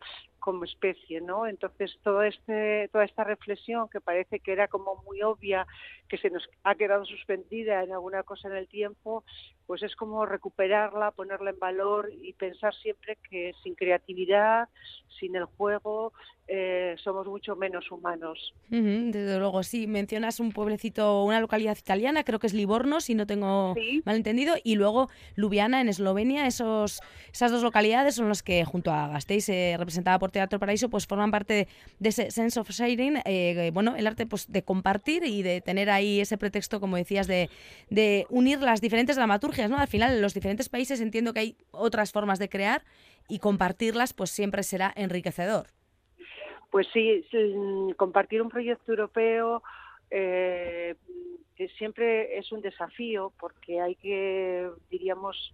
como 0.48 0.64
especie, 0.64 1.20
¿no? 1.20 1.46
Entonces 1.46 1.98
todo 2.02 2.22
este, 2.22 2.88
toda 2.90 3.04
esta 3.04 3.22
reflexión 3.22 3.86
que 3.90 4.00
parece 4.00 4.40
que 4.40 4.52
era 4.52 4.66
como 4.66 5.02
muy 5.04 5.20
obvia, 5.20 5.66
que 6.08 6.16
se 6.16 6.30
nos 6.30 6.48
ha 6.64 6.74
quedado 6.74 7.04
suspendida 7.04 7.84
en 7.84 7.92
alguna 7.92 8.22
cosa 8.22 8.48
en 8.48 8.56
el 8.56 8.66
tiempo, 8.66 9.24
pues 9.66 9.82
es 9.82 9.94
como 9.94 10.24
recuperarla, 10.24 11.10
ponerla 11.10 11.50
en 11.50 11.58
valor 11.58 12.10
y 12.22 12.32
pensar 12.32 12.74
siempre 12.74 13.18
que 13.28 13.52
sin 13.62 13.74
creatividad, 13.74 14.70
sin 15.20 15.36
el 15.36 15.44
juego, 15.44 16.14
eh, 16.50 16.96
somos 17.04 17.26
mucho 17.26 17.54
menos 17.56 17.90
humanos. 17.90 18.54
desde 18.70 19.38
luego, 19.38 19.62
sí. 19.62 19.86
Mencionas 19.86 20.40
un 20.40 20.52
pueblecito, 20.52 21.22
una 21.24 21.40
localidad 21.40 21.76
italiana, 21.76 22.24
creo 22.24 22.38
que 22.38 22.46
es 22.46 22.54
Livorno, 22.54 23.02
si 23.02 23.14
no 23.14 23.26
tengo 23.26 23.74
mal 24.06 24.16
entendido, 24.16 24.54
y 24.64 24.76
luego 24.76 25.10
Ljubljana 25.36 25.82
en 25.82 25.90
Eslovenia. 25.90 26.46
Esos, 26.46 27.02
esas 27.30 27.52
dos 27.52 27.62
localidades 27.62 28.14
son 28.14 28.28
las 28.30 28.42
que, 28.42 28.64
junto 28.64 28.90
a 28.90 29.08
Gasteiz, 29.08 29.50
eh, 29.50 29.76
representada 29.78 30.18
por 30.18 30.30
Teatro 30.38 30.60
Paraíso, 30.60 30.88
pues 30.88 31.06
forman 31.06 31.32
parte 31.32 31.66
de 31.98 32.08
ese 32.08 32.30
sense 32.30 32.60
of 32.60 32.70
sharing, 32.70 33.20
eh, 33.24 33.70
bueno, 33.72 33.96
el 33.96 34.06
arte 34.06 34.24
pues, 34.24 34.50
de 34.50 34.62
compartir 34.62 35.24
y 35.24 35.42
de 35.42 35.60
tener 35.60 35.90
ahí 35.90 36.20
ese 36.20 36.38
pretexto, 36.38 36.78
como 36.78 36.96
decías, 36.96 37.26
de, 37.26 37.50
de 37.90 38.24
unir 38.30 38.60
las 38.60 38.80
diferentes 38.80 39.16
dramaturgias. 39.16 39.68
¿no? 39.68 39.78
Al 39.78 39.88
final, 39.88 40.14
en 40.14 40.22
los 40.22 40.34
diferentes 40.34 40.68
países 40.68 41.00
entiendo 41.00 41.32
que 41.32 41.40
hay 41.40 41.56
otras 41.72 42.12
formas 42.12 42.38
de 42.38 42.48
crear 42.48 42.84
y 43.28 43.40
compartirlas 43.40 44.12
pues 44.14 44.30
siempre 44.30 44.62
será 44.62 44.92
enriquecedor. 44.94 45.66
Pues 46.70 46.86
sí, 46.92 47.24
compartir 47.96 48.40
un 48.40 48.48
proyecto 48.48 48.92
europeo 48.92 49.62
eh, 50.10 50.94
siempre 51.78 52.38
es 52.38 52.52
un 52.52 52.60
desafío 52.60 53.32
porque 53.40 53.80
hay 53.80 53.96
que, 53.96 54.70
diríamos, 54.88 55.52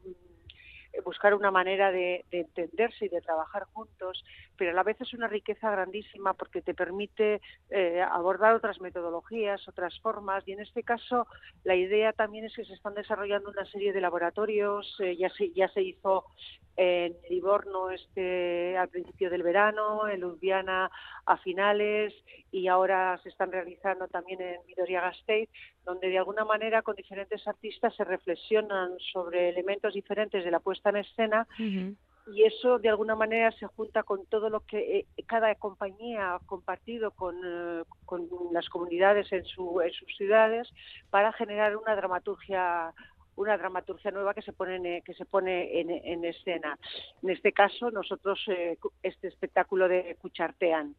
buscar 1.05 1.35
una 1.35 1.51
manera 1.51 1.91
de, 1.91 2.25
entenderse 2.31 3.07
y 3.07 3.09
de 3.09 3.21
trabajar 3.21 3.65
juntos, 3.73 4.25
pero 4.57 4.71
a 4.71 4.75
la 4.75 4.83
vez 4.83 5.01
es 5.01 5.13
una 5.15 5.29
riqueza 5.29 5.71
grandísima 5.71 6.35
porque 6.35 6.63
te 6.63 6.75
permite 6.75 7.41
eh, 7.71 8.03
abordar 8.03 8.55
otras 8.55 8.81
metodologías, 8.81 9.67
otras 9.69 9.99
formas, 10.01 10.47
y 10.47 10.53
en 10.53 10.61
este 10.61 10.83
caso 10.83 11.27
la 11.65 11.75
idea 11.75 12.13
también 12.13 12.45
es 12.45 12.55
que 12.55 12.65
se 12.65 12.75
están 12.75 12.95
desarrollando 12.95 13.51
una 13.51 13.65
serie 13.67 13.93
de 13.93 14.01
laboratorios, 14.01 14.97
eh, 15.01 15.17
ya, 15.17 15.31
se, 15.31 15.51
ya 15.53 15.69
se 15.69 15.83
hizo 15.83 16.25
en 16.77 17.17
Livorno 17.31 17.91
este, 17.91 18.77
al 18.77 18.89
principio 18.89 19.31
del 19.31 19.43
verano, 19.43 20.09
en 20.09 20.21
Ljubljana 20.21 20.91
a 21.27 21.37
finales 21.39 22.13
y 22.51 22.69
ahora 22.69 23.19
se 23.23 23.29
están 23.29 23.53
realizando 23.53 24.09
también 24.09 24.41
en 24.41 24.57
Vitoria-Gasteiz, 24.67 25.49
donde 25.85 26.09
de 26.09 26.19
alguna 26.19 26.45
manera 26.45 26.83
con 26.83 26.97
diferentes 26.97 27.47
artistas 27.47 27.95
se 27.95 28.05
reflexionan 28.05 28.99
sobre 29.13 29.49
elementos 29.51 29.95
diferentes 29.95 30.45
de 30.45 30.51
la 30.51 30.61
puesta 30.61 30.91
en 30.91 30.97
escena 30.97 31.47
y 32.33 32.45
eso 32.45 32.79
de 32.79 32.89
alguna 32.89 33.15
manera 33.15 33.53
se 33.53 33.67
junta 33.67 34.03
con 34.03 34.25
todo 34.27 34.49
lo 34.49 34.61
que 34.61 34.99
eh, 34.99 35.07
cada 35.27 35.55
compañía 35.57 36.35
ha 36.35 36.39
compartido 36.41 37.11
con, 37.11 37.37
eh, 37.45 37.83
con 38.07 38.29
las 38.53 38.69
comunidades 38.69 39.31
en, 39.33 39.45
su, 39.45 39.81
en 39.81 39.93
sus 39.93 40.09
ciudades 40.17 40.69
para 41.11 41.33
generar 41.33 41.77
una 41.77 41.95
dramaturgia 41.95 42.95
una 43.37 43.57
dramaturgia 43.57 44.11
nueva 44.11 44.35
que 44.35 44.43
se 44.43 44.53
pone 44.53 44.77
en, 44.77 45.03
que 45.03 45.15
se 45.15 45.25
pone 45.25 45.81
en, 45.81 46.25
escena. 46.25 46.79
En 47.23 47.31
este 47.31 47.53
caso, 47.53 47.91
nosotros 47.91 48.41
eh, 48.49 48.79
este 49.03 49.29
espectáculo 49.29 49.89
de 49.89 50.17
Cuchartean. 50.21 50.95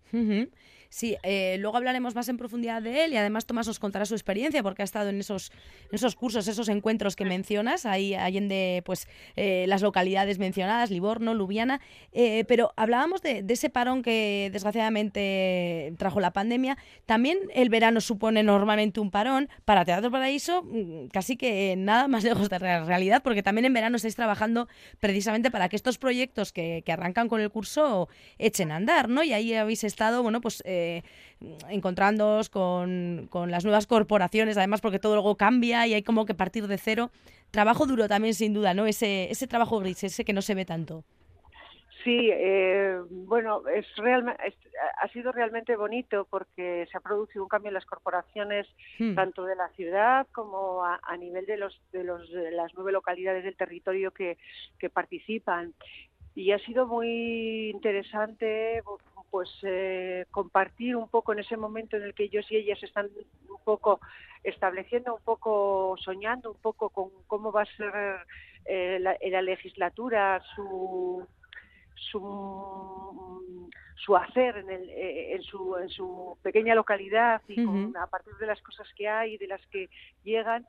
Sí, 0.89 1.17
eh, 1.23 1.57
luego 1.59 1.77
hablaremos 1.77 2.15
más 2.15 2.29
en 2.29 2.37
profundidad 2.37 2.81
de 2.81 3.03
él 3.03 3.13
y 3.13 3.17
además 3.17 3.45
Tomás 3.45 3.67
nos 3.67 3.79
contará 3.79 4.05
su 4.05 4.13
experiencia 4.13 4.63
porque 4.63 4.81
ha 4.81 4.85
estado 4.85 5.09
en 5.09 5.19
esos, 5.19 5.51
esos 5.91 6.15
cursos, 6.15 6.47
esos 6.47 6.69
encuentros 6.69 7.15
que 7.15 7.25
mencionas, 7.25 7.85
ahí 7.85 8.13
allende 8.13 8.81
pues, 8.85 9.07
eh, 9.35 9.65
las 9.67 9.81
localidades 9.81 10.39
mencionadas, 10.39 10.91
Livorno, 10.91 11.33
Lubiana, 11.33 11.81
pero 12.47 12.71
hablábamos 12.77 13.21
de, 13.21 13.43
de, 13.43 13.53
ese 13.53 13.69
parón 13.69 14.03
que 14.03 14.49
desgraciadamente 14.53 15.93
trajo 15.97 16.19
la 16.19 16.31
pandemia. 16.31 16.77
También 17.05 17.39
el 17.53 17.69
verano 17.69 17.99
supone 17.99 18.43
normalmente 18.43 18.99
un 18.99 19.11
parón. 19.11 19.49
Para 19.65 19.85
Teatro 19.85 20.11
Paraíso, 20.11 20.63
mm, 20.63 21.07
casi 21.07 21.37
que 21.37 21.75
nada 21.77 22.07
más 22.07 22.23
lejos 22.25 22.49
de 22.49 22.59
la 22.59 22.83
realidad, 22.83 23.23
porque 23.23 23.43
también 23.43 23.65
en 23.65 23.73
verano 23.73 23.95
estáis 23.95 24.15
trabajando 24.15 24.67
precisamente 24.99 25.51
para 25.51 25.69
que 25.69 25.75
estos 25.75 25.97
proyectos 25.97 26.51
que, 26.51 26.83
arrancan 26.87 27.27
con 27.27 27.41
el 27.41 27.49
curso 27.49 28.09
echen 28.37 28.71
a 28.71 28.77
andar, 28.77 29.09
¿no? 29.09 29.23
Y 29.23 29.33
ahí 29.33 29.53
habéis 29.53 29.83
estado, 29.83 30.23
bueno, 30.23 30.41
pues 30.41 30.61
eh, 30.65 31.03
encontrándoos 31.69 32.49
con, 32.49 33.27
con 33.29 33.51
las 33.51 33.63
nuevas 33.63 33.87
corporaciones, 33.87 34.57
además 34.57 34.81
porque 34.81 34.99
todo 34.99 35.13
luego 35.13 35.35
cambia 35.35 35.87
y 35.87 35.93
hay 35.93 36.03
como 36.03 36.25
que 36.25 36.33
partir 36.33 36.67
de 36.67 36.77
cero. 36.77 37.11
Trabajo 37.51 37.85
duro 37.85 38.07
también, 38.07 38.33
sin 38.33 38.53
duda, 38.53 38.73
¿no? 38.73 38.85
Ese, 38.85 39.31
ese 39.31 39.47
trabajo 39.47 39.79
gris, 39.79 40.03
ese 40.03 40.25
que 40.25 40.33
no 40.33 40.41
se 40.41 40.55
ve 40.55 40.65
tanto. 40.65 41.03
Sí, 42.05 42.29
eh, 42.31 42.99
bueno, 43.09 43.67
es, 43.67 43.87
ha 45.01 45.07
sido 45.07 45.31
realmente 45.31 45.75
bonito 45.75 46.27
porque 46.29 46.87
se 46.91 46.97
ha 46.97 47.01
producido 47.01 47.41
un 47.43 47.49
cambio 47.49 47.69
en 47.69 47.73
las 47.73 47.87
corporaciones, 47.87 48.67
hmm. 48.99 49.15
tanto 49.15 49.43
de 49.43 49.55
la 49.55 49.69
ciudad 49.69 50.27
como 50.31 50.83
a, 50.83 51.17
nivel 51.17 51.47
de, 51.47 51.57
los, 51.57 51.81
de, 51.91 52.03
los, 52.03 52.29
las 52.29 52.71
nueve 52.75 52.91
localidades 52.91 53.43
del 53.43 53.57
territorio 53.57 54.11
que, 54.11 54.37
que 54.77 54.91
participan. 54.91 55.73
Y 56.35 56.51
ha 56.51 56.59
sido 56.59 56.85
muy 56.85 57.71
interesante 57.71 58.83
pues 59.31 59.49
eh, 59.63 60.27
compartir 60.29 60.95
un 60.95 61.09
poco 61.09 61.33
en 61.33 61.39
ese 61.39 61.57
momento 61.57 61.97
en 61.97 62.03
el 62.03 62.13
que 62.13 62.25
ellos 62.25 62.45
y 62.51 62.57
ellas 62.57 62.81
están 62.83 63.09
un 63.49 63.63
poco 63.63 63.99
estableciendo 64.43 65.15
un 65.15 65.21
poco, 65.23 65.95
soñando 65.97 66.51
un 66.51 66.61
poco 66.61 66.89
con 66.89 67.09
cómo 67.25 67.51
va 67.51 67.63
a 67.63 67.77
ser 67.77 67.93
eh, 68.65 68.99
la 68.99 69.41
legislatura, 69.41 70.41
su 70.55 71.27
su, 71.95 73.69
su 73.95 74.15
hacer 74.15 74.57
en, 74.57 74.69
el, 74.69 74.89
eh, 74.89 75.35
en, 75.35 75.41
su, 75.43 75.77
en 75.77 75.89
su 75.89 76.37
pequeña 76.41 76.75
localidad 76.75 77.41
y 77.47 77.61
a 77.97 78.07
partir 78.07 78.33
de 78.35 78.47
las 78.47 78.61
cosas 78.61 78.87
que 78.95 79.07
hay 79.07 79.33
y 79.33 79.37
de 79.37 79.47
las 79.47 79.65
que 79.67 79.89
llegan. 80.23 80.65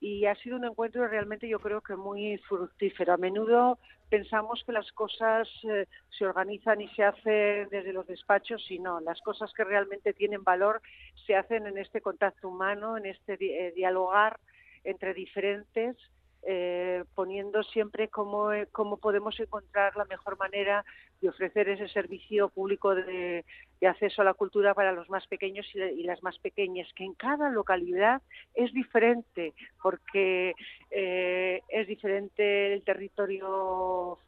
Y 0.00 0.24
ha 0.24 0.34
sido 0.36 0.56
un 0.56 0.64
encuentro 0.64 1.06
realmente 1.06 1.46
yo 1.46 1.58
creo 1.58 1.82
que 1.82 1.94
muy 1.94 2.38
fructífero. 2.48 3.12
A 3.12 3.16
menudo 3.18 3.78
pensamos 4.08 4.62
que 4.64 4.72
las 4.72 4.90
cosas 4.92 5.48
eh, 5.64 5.86
se 6.18 6.26
organizan 6.26 6.80
y 6.80 6.88
se 6.88 7.04
hacen 7.04 7.68
desde 7.70 7.92
los 7.92 8.06
despachos 8.06 8.68
y 8.70 8.78
no, 8.78 9.00
las 9.00 9.20
cosas 9.20 9.52
que 9.52 9.62
realmente 9.62 10.14
tienen 10.14 10.42
valor 10.42 10.80
se 11.26 11.36
hacen 11.36 11.66
en 11.66 11.76
este 11.76 12.00
contacto 12.00 12.48
humano, 12.48 12.96
en 12.96 13.06
este 13.06 13.34
eh, 13.40 13.72
dialogar 13.72 14.40
entre 14.84 15.12
diferentes 15.12 15.96
eh, 16.42 17.04
poniendo 17.14 17.62
siempre 17.62 18.08
cómo, 18.08 18.52
eh, 18.52 18.66
cómo 18.72 18.96
podemos 18.96 19.38
encontrar 19.38 19.94
la 19.96 20.06
mejor 20.06 20.38
manera 20.38 20.84
de 21.20 21.28
ofrecer 21.28 21.68
ese 21.68 21.88
servicio 21.88 22.48
público 22.48 22.94
de, 22.94 23.44
acceso 23.86 24.22
a 24.22 24.24
la 24.24 24.34
cultura 24.34 24.74
para 24.74 24.92
los 24.92 25.08
más 25.10 25.26
pequeños 25.26 25.66
y, 25.74 26.02
las 26.04 26.22
más 26.22 26.38
pequeñas, 26.38 26.88
que 26.94 27.04
en 27.04 27.14
cada 27.14 27.50
localidad 27.50 28.22
es 28.54 28.72
diferente, 28.72 29.54
porque 29.82 30.54
eh, 30.90 31.62
es 31.68 31.86
diferente 31.86 32.72
el 32.72 32.82
territorio 32.82 34.18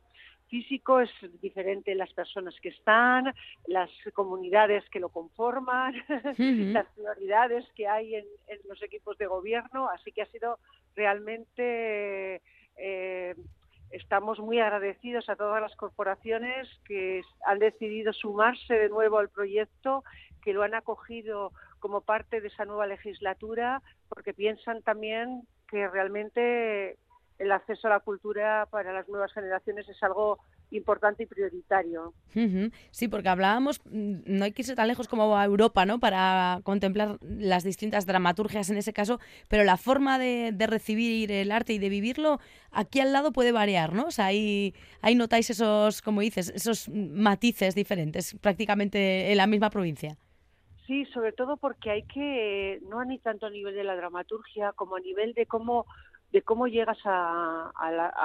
físico, 0.52 1.00
es 1.00 1.11
diferente 1.40 1.94
las 1.94 2.12
personas 2.12 2.54
que 2.61 2.68
están, 2.68 3.32
las 3.66 3.88
comunidades 4.12 4.85
que 4.90 5.00
lo 5.00 5.09
conforman, 5.09 5.94
las 6.76 6.87
prioridades 6.88 7.64
que 7.75 7.88
hay 7.88 8.16
en, 8.16 8.26
los 8.68 8.82
equipos 8.82 9.16
de 9.16 9.26
gobierno, 9.26 9.88
así 9.88 10.12
que 10.12 10.21
ha 10.21 10.26
sido 10.26 10.59
realmente 10.94 12.42
eh, 12.76 13.35
estamos 13.92 14.40
muy 14.40 14.61
agradecidos 14.61 15.26
a 15.30 15.37
todas 15.37 15.62
las 15.62 15.75
corporaciones 15.75 16.68
que 16.85 17.23
han 17.47 17.59
decidido 17.59 18.12
sumarse 18.12 18.75
de 18.75 18.90
nuevo 18.90 19.16
al 19.16 19.30
proyecto, 19.30 20.04
que 20.42 20.52
lo 20.52 20.64
han 20.64 20.75
acogido 20.75 21.52
como 21.78 22.02
parte 22.02 22.42
de 22.42 22.49
esa 22.49 22.66
nueva 22.66 22.87
legislatura, 22.87 23.80
porque 24.11 24.35
piensan 24.35 24.82
también 24.82 25.49
que 25.66 25.88
realmente 25.88 26.99
el 27.39 27.53
acceso 27.53 27.89
a 27.89 27.91
la 27.91 28.01
cultura 28.01 28.67
para 28.71 28.93
las 28.93 29.09
nuevas 29.09 29.33
generaciones 29.33 29.89
es 29.89 30.03
algo 30.03 30.39
importante 30.71 31.25
y 31.25 31.27
prioritario. 31.27 32.15
Sí, 32.91 33.09
porque 33.09 33.29
hablábamos, 33.29 33.81
mm, 33.85 34.21
no 34.27 34.45
hay 34.45 34.53
que 34.53 34.62
irse 34.62 34.75
tan 34.75 34.89
lejos 34.89 35.09
como 35.09 35.37
a 35.37 35.45
Europa, 35.45 35.85
¿no? 35.85 36.01
Para 36.01 36.61
contemplar 36.62 37.19
las 37.21 37.65
distintas 37.65 38.07
dramaturgias 38.07 38.71
en 38.71 38.79
ese 38.79 38.93
caso, 38.93 39.21
pero 39.49 39.65
la 39.65 39.77
forma 39.77 40.19
de, 40.19 40.55
recibir 40.62 41.33
el 41.33 41.51
arte 41.51 41.73
y 41.73 41.79
de 41.79 41.89
vivirlo 41.89 42.39
aquí 42.71 43.01
al 43.01 43.12
lado 43.12 43.33
puede 43.33 43.53
variar, 43.53 43.93
¿no? 43.93 44.07
O 44.07 44.11
sea, 44.11 44.27
ahí, 44.27 44.75
ahí 45.03 45.15
notáis 45.15 45.51
esos, 45.51 46.01
como 46.01 46.21
dices, 46.21 46.51
esos 46.55 46.89
matices 46.89 47.75
diferentes 47.75 48.37
prácticamente 48.41 49.33
en 49.33 49.37
la 49.37 49.47
misma 49.47 49.69
provincia. 49.69 50.17
Sí, 50.87 51.05
sobre 51.07 51.33
todo 51.33 51.57
porque 51.57 51.91
hay 51.91 52.03
que, 52.05 52.81
no 52.89 53.05
ni 53.05 53.19
tanto 53.19 53.47
a 53.47 53.51
nivel 53.51 53.75
de 53.75 53.85
la 53.85 53.97
dramaturgia 53.97 54.73
como 54.73 54.97
a 54.97 55.01
nivel 55.01 55.35
de 55.35 55.47
cómo 55.47 55.87
de 56.33 56.43
cómo 56.43 56.67
llegas 56.67 56.99
a, 57.05 57.71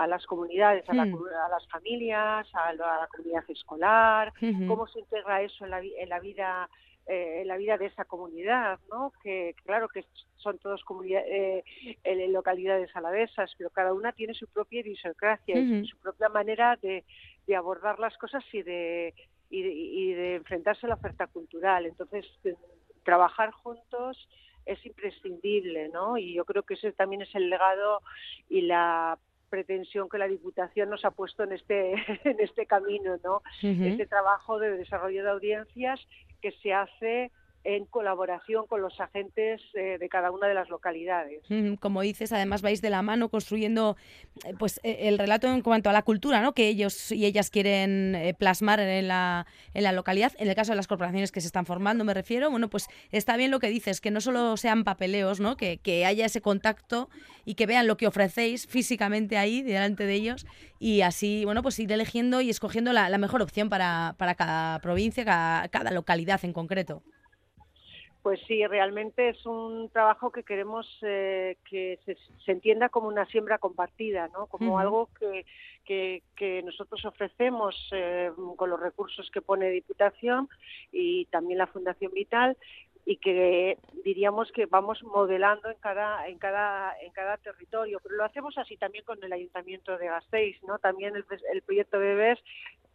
las 0.08 0.26
comunidades, 0.26 0.86
hmm. 0.88 1.00
a, 1.00 1.50
las 1.50 1.68
familias, 1.70 2.48
a 2.54 2.74
la, 2.74 3.08
comunidad 3.12 3.44
escolar, 3.50 4.34
cómo 4.68 4.88
se 4.88 5.00
integra 5.00 5.42
eso 5.42 5.66
en 5.66 5.72
la, 5.72 5.82
en 5.82 6.10
la 6.10 6.20
vida 6.20 6.70
eh, 7.10 7.42
en 7.42 7.48
la 7.48 7.56
vida 7.56 7.78
de 7.78 7.86
esa 7.86 8.04
comunidad, 8.04 8.82
¿no? 8.90 9.14
Que 9.24 9.56
claro 9.64 9.88
que 9.88 10.04
son 10.36 10.58
todos 10.58 10.84
comunidades, 10.84 11.64
eh, 12.04 12.28
localidades 12.28 12.94
alavesas, 12.98 13.50
pero 13.58 13.70
cada 13.70 13.94
una 13.94 14.12
tiene 14.12 14.34
su 14.34 14.46
propia 14.48 14.82
idiosincrasia 14.82 15.58
y 15.58 15.88
su 15.88 15.98
propia 16.00 16.28
manera 16.28 16.78
de, 16.82 17.06
de, 17.46 17.56
abordar 17.56 17.98
las 18.00 18.18
cosas 18.18 18.44
y 18.52 18.62
de, 18.62 19.14
y 19.50 19.62
de, 19.62 19.70
y 19.72 20.14
de 20.16 20.36
enfrentarse 20.36 20.86
a 20.86 20.90
la 20.90 20.96
oferta 20.96 21.28
cultural. 21.28 21.86
Entonces, 21.86 22.26
trabajar 23.04 23.52
juntos 23.52 24.28
es 24.68 24.86
imprescindible, 24.86 25.90
¿no? 25.90 26.18
Y 26.18 26.34
yo 26.34 26.46
creo 26.46 26.64
que 26.64 26.76
ese 26.76 26.92
también 26.92 27.22
es 27.22 27.34
el 27.36 27.50
legado 27.50 28.02
y 28.50 28.62
la 28.62 29.18
pretensión 29.50 30.10
que 30.10 30.18
la 30.18 30.28
Diputación 30.28 30.90
nos 30.90 31.06
ha 31.06 31.12
puesto 31.12 31.44
en 31.44 31.54
este 31.54 31.94
en 32.26 32.40
este 32.40 32.66
camino, 32.66 33.18
¿no? 33.24 33.42
Este 33.62 34.06
trabajo 34.06 34.60
de 34.60 34.78
desarrollo 34.78 35.24
de 35.24 35.30
audiencias 35.30 36.00
que 36.42 36.52
se 36.52 36.74
hace 36.74 37.32
en 37.68 37.84
colaboración 37.86 38.66
con 38.66 38.82
los 38.82 38.98
agentes 39.02 39.62
eh, 39.74 39.98
de 40.00 40.08
cada 40.08 40.32
una 40.32 40.48
de 40.48 40.54
las 40.54 40.70
localidades. 40.70 41.42
Como 41.82 42.02
dices, 42.02 42.32
además 42.32 42.62
vais 42.62 42.82
de 42.82 42.90
la 42.90 43.02
mano 43.02 43.28
construyendo 43.28 43.98
eh, 44.46 44.54
pues 44.58 44.80
e, 44.84 45.10
el 45.10 45.18
relato 45.18 45.48
en 45.48 45.62
cuanto 45.62 45.90
a 45.90 45.94
la 45.94 46.04
cultura, 46.04 46.42
¿no? 46.42 46.54
Que 46.54 46.70
ellos 46.70 47.12
y 47.12 47.26
ellas 47.26 47.50
quieren 47.50 48.16
eh, 48.16 48.34
plasmar 48.34 48.80
en 48.80 49.10
la, 49.10 49.48
en 49.74 49.84
la 49.84 49.92
localidad. 49.92 50.32
En 50.38 50.48
el 50.48 50.56
caso 50.56 50.72
de 50.72 50.78
las 50.78 50.88
corporaciones 50.88 51.34
que 51.34 51.42
se 51.42 51.48
están 51.48 51.66
formando, 51.66 52.06
me 52.06 52.14
refiero, 52.14 52.50
bueno, 52.50 52.70
pues 52.70 52.88
está 53.12 53.36
bien 53.36 53.52
lo 53.52 53.60
que 53.60 53.68
dices, 53.68 54.00
que 54.00 54.12
no 54.12 54.22
solo 54.22 54.56
sean 54.56 54.86
papeleos, 54.86 55.42
¿no? 55.42 55.58
Que, 55.58 55.78
haya 56.08 56.26
ese 56.26 56.42
contacto 56.42 57.10
y 57.44 57.56
que 57.56 57.66
vean 57.66 57.86
lo 57.86 57.98
que 57.98 58.08
ofrecéis 58.08 58.66
físicamente 58.66 59.38
ahí 59.38 59.62
delante 59.62 60.06
de 60.06 60.14
ellos 60.14 60.46
y 60.80 61.02
así, 61.02 61.44
bueno, 61.44 61.64
pues 61.64 61.80
ir 61.80 61.92
eligiendo 61.92 62.40
y 62.40 62.50
escogiendo 62.50 62.94
la, 62.94 63.18
mejor 63.18 63.42
opción 63.42 63.68
para, 63.68 64.16
para 64.18 64.36
cada 64.36 64.80
provincia, 64.80 65.26
cada 65.26 65.92
localidad 65.92 66.40
en 66.46 66.54
concreto. 66.54 67.04
Pues 68.28 68.42
sí, 68.46 68.68
realmente 68.68 69.30
es 69.30 69.46
un 69.46 69.90
trabajo 69.90 70.32
que 70.34 70.44
queremos 70.44 70.86
eh, 71.02 71.56
que 71.64 71.98
se, 72.04 72.52
entienda 72.52 72.90
como 72.90 73.08
una 73.08 73.26
siembra 73.28 73.58
compartida, 73.58 74.28
¿no? 74.34 74.48
Como 74.48 74.80
algo 74.80 75.08
que, 75.86 76.24
que, 76.36 76.62
nosotros 76.64 77.06
ofrecemos 77.06 77.74
eh, 77.94 78.30
con 78.58 78.70
los 78.70 78.82
recursos 78.82 79.32
que 79.32 79.42
pone 79.42 79.70
Diputación 79.70 80.50
y 80.92 81.24
también 81.28 81.60
la 81.60 81.68
Fundación 81.68 82.12
Vital 82.12 82.58
y 83.06 83.16
que 83.16 83.78
diríamos 84.04 84.52
que 84.52 84.66
vamos 84.66 85.02
modelando 85.04 85.70
en 85.70 85.78
cada 85.78 86.28
en 86.28 86.38
cada 86.38 87.00
en 87.00 87.14
cada 87.14 87.38
territorio. 87.38 88.02
Pero 88.04 88.16
lo 88.16 88.26
hacemos 88.26 88.58
así 88.58 88.76
también 88.76 89.06
con 89.06 89.24
el 89.24 89.32
ayuntamiento 89.32 89.98
de 89.98 90.08
Gasteiz 90.08 90.62
no 90.64 90.80
también 90.80 91.16
el, 91.16 91.24
el 91.54 91.62
proyecto 91.62 91.98
Bebés 91.98 92.40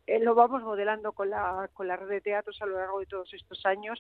eh, 0.06 0.18
lo 0.18 0.34
vamos 0.34 0.62
modelando 0.62 1.12
con 1.12 1.30
la 1.30 1.70
con 1.72 1.88
la 1.88 1.96
red 1.96 2.08
de 2.08 2.20
teatros 2.20 2.60
a 2.60 2.66
lo 2.66 2.76
largo 2.76 3.00
de 3.00 3.06
todos 3.06 3.32
estos 3.32 3.64
años 3.64 3.98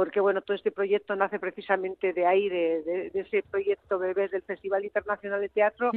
porque 0.00 0.20
bueno, 0.20 0.40
todo 0.40 0.56
este 0.56 0.70
proyecto 0.70 1.14
nace 1.14 1.38
precisamente 1.38 2.14
de 2.14 2.24
ahí, 2.24 2.48
de, 2.48 3.10
ese 3.12 3.42
proyecto 3.42 3.98
Bebés 3.98 4.30
del 4.30 4.40
Festival 4.40 4.82
Internacional 4.82 5.42
de 5.42 5.50
Teatro, 5.50 5.90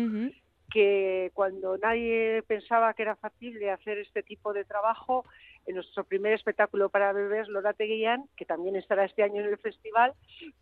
que 0.69 1.31
cuando 1.33 1.77
nadie 1.77 2.43
pensaba 2.45 2.93
que 2.95 3.03
era 3.03 3.15
fácil 3.15 3.57
de 3.60 3.72
hacer 3.72 4.00
este 4.00 4.22
tipo 4.22 4.51
de 4.51 4.65
trabajo, 4.65 5.24
en 5.65 5.75
nuestro 5.75 6.03
primer 6.03 6.33
espectáculo 6.33 6.89
para 6.89 7.13
bebés, 7.13 7.48
Lola 7.48 7.72
Teguillán, 7.72 8.25
que 8.36 8.43
también 8.43 8.75
estará 8.75 9.05
este 9.05 9.24
año 9.24 9.41
en 9.41 9.48
el 9.48 9.57
festival, 9.57 10.12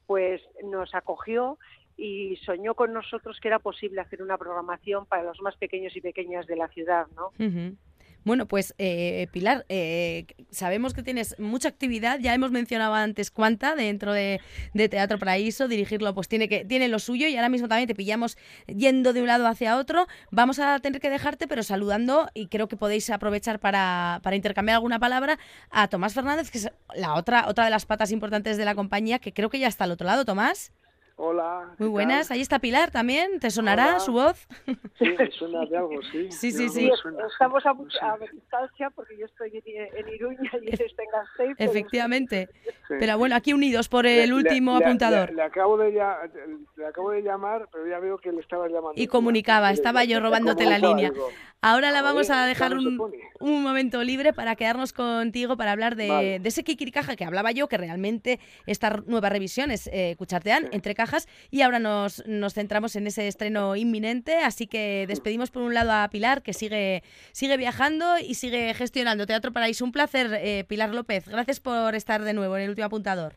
pues 0.06 0.40
nos 0.64 0.94
acogió 0.94 1.58
y 1.98 2.36
soñó 2.46 2.76
con 2.76 2.94
nosotros 2.94 3.40
que 3.42 3.48
era 3.48 3.58
posible 3.58 4.02
hacer 4.02 4.22
una 4.22 4.38
programación 4.38 5.08
para 5.08 5.24
los 5.24 5.42
más 5.42 5.58
pequeños 5.58 5.96
y 5.96 6.02
pequeñas 6.02 6.46
de 6.46 6.58
la 6.58 6.68
ciudad, 6.68 7.08
¿no? 7.16 7.32
Bueno, 8.24 8.48
pues 8.48 8.76
eh, 8.78 9.28
Pilar, 9.32 9.66
eh, 9.70 10.28
sabemos 10.52 10.94
que 10.94 11.02
tienes 11.02 11.36
mucha 11.40 11.70
actividad, 11.70 12.20
ya 12.20 12.34
hemos 12.34 12.52
mencionado 12.52 12.94
antes 12.94 13.32
cuánta 13.32 13.76
dentro 13.76 14.14
de, 14.14 14.40
Teatro 14.74 15.18
Paraíso, 15.18 15.68
dirigirlo 15.68 16.14
pues 16.14 16.28
tiene, 16.28 16.48
que, 16.48 16.64
tiene 16.66 16.88
lo 16.88 17.00
suyo 17.00 17.28
y 17.28 17.36
ahora 17.36 17.50
mismo 17.50 17.68
también 17.68 17.88
te 17.88 17.96
pillamos 17.96 18.38
yendo 18.68 19.14
de 19.14 19.22
un 19.22 19.28
lado 19.28 19.48
hacia 19.48 19.78
otro. 19.78 20.08
Vamos 20.30 20.60
a 20.60 20.80
tener 20.80 21.02
que 21.02 21.10
dejarte, 21.10 21.48
pero 21.48 21.64
saludando 21.64 22.30
y 22.34 22.48
creo 22.48 22.68
que 22.68 22.78
podéis 22.78 23.10
aprovechar 23.10 23.60
para, 23.60 24.20
para 24.22 24.36
intercambiar 24.36 24.76
alguna 24.76 25.00
palabra 25.00 25.40
a 25.72 25.88
Tomás 25.88 26.14
Fernández, 26.14 26.52
que 26.52 26.60
es 26.60 26.72
la 26.96 27.16
otra, 27.16 27.48
otra 27.48 27.66
de 27.66 27.72
las 27.72 27.86
patas 27.86 28.12
importantes 28.12 28.58
de 28.58 28.66
la 28.66 28.76
compañía, 28.76 29.20
que 29.20 29.34
creo 29.34 29.50
que 29.50 29.60
ya 29.60 29.68
está 29.68 29.86
al 29.86 29.92
otro 29.92 30.06
lado, 30.06 30.26
Tomás. 30.26 30.72
Hola. 31.24 31.76
Muy 31.78 31.88
buenas, 31.88 32.32
ahí 32.32 32.42
está 32.42 32.58
Pilar 32.58 32.90
también, 32.90 33.40
¿te 33.40 33.52
sonará 33.52 34.00
su 34.00 34.12
voz? 34.12 34.48
Sí, 34.98 35.06
me 35.20 35.30
suena 35.30 35.64
de 35.66 35.78
algo, 35.78 36.02
sí. 36.12 36.28
Sí, 36.32 36.52
sí, 36.52 36.68
sí. 36.70 36.92
Estamos 37.32 37.64
a, 37.64 37.70
a, 37.70 38.18
distancia 38.18 38.90
porque 38.90 39.16
yo 39.20 39.28
estoy 39.28 39.52
en, 39.64 40.10
Iruña 40.10 40.50
y 40.64 40.70
él 40.70 40.82
está 40.82 41.04
en 41.04 41.10
Gasteiz. 41.12 41.56
Efectivamente. 41.60 42.50
Pero 42.88 43.20
bueno, 43.20 43.36
aquí 43.36 43.54
unidos 43.54 43.88
por 43.88 44.08
el 44.08 44.34
último 44.34 44.76
apuntador. 44.78 45.32
Le, 45.32 45.44
acabo 45.44 45.78
de 45.78 45.92
le 45.92 46.86
acabo 46.88 47.12
de 47.12 47.22
llamar, 47.22 47.70
pero 47.72 47.88
ya 47.88 48.00
veo 48.00 48.18
que 48.18 48.32
le 48.32 48.42
estaba 48.42 48.68
llamando. 48.68 48.94
Y 48.96 49.06
comunicaba, 49.06 49.70
estaba 49.70 50.04
yo 50.04 50.20
robándote 50.22 50.66
la 50.66 50.80
línea. 50.80 51.12
Ahora 51.64 51.92
la 51.92 52.02
vamos 52.02 52.32
a 52.32 52.48
dejar 52.48 52.76
un, 52.76 53.00
un, 53.40 53.62
momento 53.62 54.04
libre 54.04 54.34
para 54.34 54.56
quedarnos 54.56 54.94
contigo 54.94 55.58
para 55.58 55.72
hablar 55.72 55.96
de, 55.96 56.40
de, 56.42 56.50
ese 56.50 56.64
Kikirikaja 56.64 57.16
que 57.16 57.24
hablaba 57.24 57.52
yo, 57.52 57.68
que 57.68 57.78
realmente 57.78 58.40
esta 58.66 59.04
nueva 59.06 59.30
revisión 59.30 59.70
es 59.70 59.88
eh, 59.94 60.16
Cuchartean, 60.18 60.70
entre 60.72 60.96
cajas, 60.96 61.11
y 61.50 61.62
ahora 61.62 61.80
nos, 61.80 62.26
nos 62.28 62.54
centramos 62.54 62.96
en 62.96 63.08
ese 63.08 63.28
estreno 63.28 63.76
inminente, 63.76 64.38
así 64.38 64.68
que 64.68 65.06
despedimos 65.08 65.52
por 65.52 65.64
un 65.64 65.74
lado 65.74 65.92
a 65.92 66.08
Pilar, 66.10 66.42
que 66.42 66.54
sigue, 66.54 67.04
sigue 67.32 67.58
viajando 67.58 68.18
y 68.18 68.36
sigue 68.36 68.74
gestionando 68.74 69.26
Teatro 69.26 69.52
Paraíso. 69.52 69.86
Un 69.86 69.92
placer, 69.92 70.32
eh, 70.34 70.66
Pilar 70.68 70.94
López. 70.94 71.28
Gracias 71.28 71.60
por 71.60 71.96
estar 71.96 72.22
de 72.22 72.34
nuevo 72.34 72.56
en 72.58 72.64
el 72.64 72.70
último 72.70 72.88
apuntador. 72.88 73.36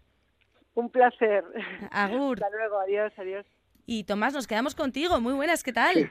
Un 0.75 0.91
placer. 0.91 1.45
Agur. 1.91 2.39
Hasta 2.43 2.57
luego, 2.57 2.81
adiós, 2.81 3.13
adiós. 3.17 3.47
Y 3.87 4.05
Tomás, 4.05 4.35
nos 4.35 4.47
quedamos 4.47 4.75
contigo. 4.75 5.21
Muy 5.21 5.35
buenas, 5.35 5.63
¿qué 5.63 5.73
tal? 5.73 6.11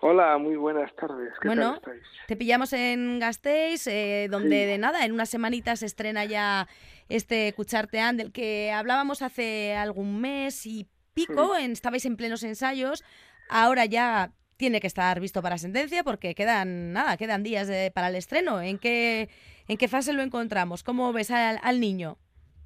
Hola, 0.00 0.36
muy 0.36 0.56
buenas 0.56 0.94
tardes. 0.96 1.32
¿Qué 1.40 1.48
bueno, 1.48 1.80
tal 1.80 1.96
estáis? 1.96 2.26
te 2.26 2.36
pillamos 2.36 2.72
en 2.74 3.18
Gasteiz, 3.20 3.86
eh, 3.86 4.28
donde 4.30 4.66
de 4.66 4.76
nada, 4.76 5.06
en 5.06 5.12
unas 5.12 5.30
semanitas 5.30 5.80
se 5.80 5.86
estrena 5.86 6.26
ya 6.26 6.68
este 7.08 7.52
Cuchartean, 7.54 8.18
del 8.18 8.30
que 8.30 8.70
hablábamos 8.70 9.22
hace 9.22 9.74
algún 9.74 10.20
mes 10.20 10.66
y 10.66 10.86
pico, 11.14 11.56
en, 11.56 11.72
estabais 11.72 12.04
en 12.04 12.16
plenos 12.16 12.42
ensayos, 12.42 13.04
ahora 13.48 13.86
ya 13.86 14.32
tiene 14.56 14.80
que 14.80 14.86
estar 14.86 15.18
visto 15.20 15.42
para 15.42 15.58
sentencia 15.58 16.04
porque 16.04 16.34
quedan 16.34 16.92
nada, 16.92 17.16
quedan 17.16 17.42
días 17.42 17.68
para 17.92 18.08
el 18.08 18.16
estreno. 18.16 18.60
¿En 18.60 18.78
qué, 18.78 19.28
¿En 19.68 19.76
qué 19.76 19.88
fase 19.88 20.12
lo 20.12 20.22
encontramos? 20.22 20.82
¿Cómo 20.82 21.12
ves 21.12 21.30
al, 21.30 21.80
niño? 21.80 22.18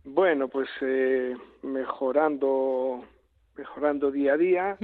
Bueno, 0.04 0.48
pues 0.48 0.68
eh, 0.80 1.36
mejorando 1.62 3.04
mejorando 3.56 4.12
día 4.12 4.34
a 4.34 4.36
día. 4.36 4.76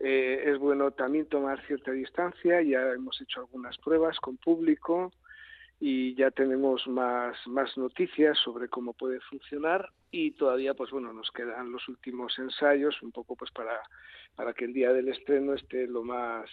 Eh, 0.00 0.44
es 0.46 0.58
bueno 0.58 0.90
también 0.90 1.26
tomar 1.26 1.64
cierta 1.66 1.92
distancia. 1.92 2.60
Ya 2.60 2.80
hemos 2.92 3.20
hecho 3.20 3.40
algunas 3.40 3.78
pruebas 3.78 4.18
con 4.18 4.36
público 4.36 5.12
y 5.78 6.14
ya 6.14 6.30
tenemos 6.30 6.86
más, 6.86 7.36
más 7.46 7.76
noticias 7.76 8.38
sobre 8.42 8.68
cómo 8.68 8.94
puede 8.94 9.20
funcionar 9.20 9.90
y 10.10 10.30
todavía 10.32 10.72
pues 10.74 10.90
bueno 10.90 11.12
nos 11.12 11.30
quedan 11.30 11.70
los 11.70 11.86
últimos 11.88 12.38
ensayos 12.38 13.02
un 13.02 13.12
poco 13.12 13.36
pues 13.36 13.50
para, 13.50 13.82
para 14.34 14.54
que 14.54 14.64
el 14.64 14.72
día 14.72 14.92
del 14.92 15.08
estreno 15.08 15.52
esté 15.52 15.86
lo 15.86 16.02
más 16.02 16.48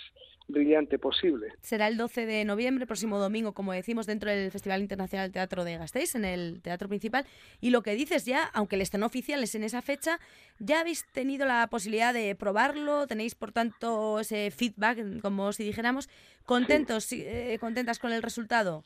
brillante 0.48 1.00
posible. 1.00 1.54
Será 1.62 1.88
el 1.88 1.96
12 1.96 2.26
de 2.26 2.44
noviembre, 2.44 2.86
próximo 2.86 3.18
domingo, 3.18 3.54
como 3.54 3.72
decimos, 3.72 4.06
dentro 4.06 4.30
del 4.30 4.52
Festival 4.52 4.82
Internacional 4.82 5.32
Teatro 5.32 5.64
de 5.64 5.78
Gasteiz, 5.78 6.16
en 6.16 6.26
el 6.26 6.62
Teatro 6.62 6.90
Principal. 6.90 7.26
Y 7.62 7.70
lo 7.70 7.82
que 7.82 7.96
dices 7.96 8.26
ya, 8.26 8.44
aunque 8.54 8.76
el 8.76 8.82
estreno 8.82 9.06
oficial 9.06 9.42
es 9.42 9.56
en 9.56 9.64
esa 9.64 9.82
fecha, 9.82 10.20
ya 10.60 10.82
habéis 10.82 11.06
tenido 11.14 11.46
la 11.46 11.68
posibilidad 11.68 12.14
de 12.14 12.36
probarlo, 12.36 13.08
tenéis 13.08 13.36
por 13.36 13.54
tanto 13.54 14.20
ese 14.20 14.52
feedback, 14.52 15.22
como 15.22 15.54
si 15.54 15.64
dijéramos, 15.64 16.10
contentos, 16.46 17.10
eh, 17.14 17.58
contentas 17.62 18.00
con 18.00 18.12
el 18.12 18.22
resultado. 18.22 18.84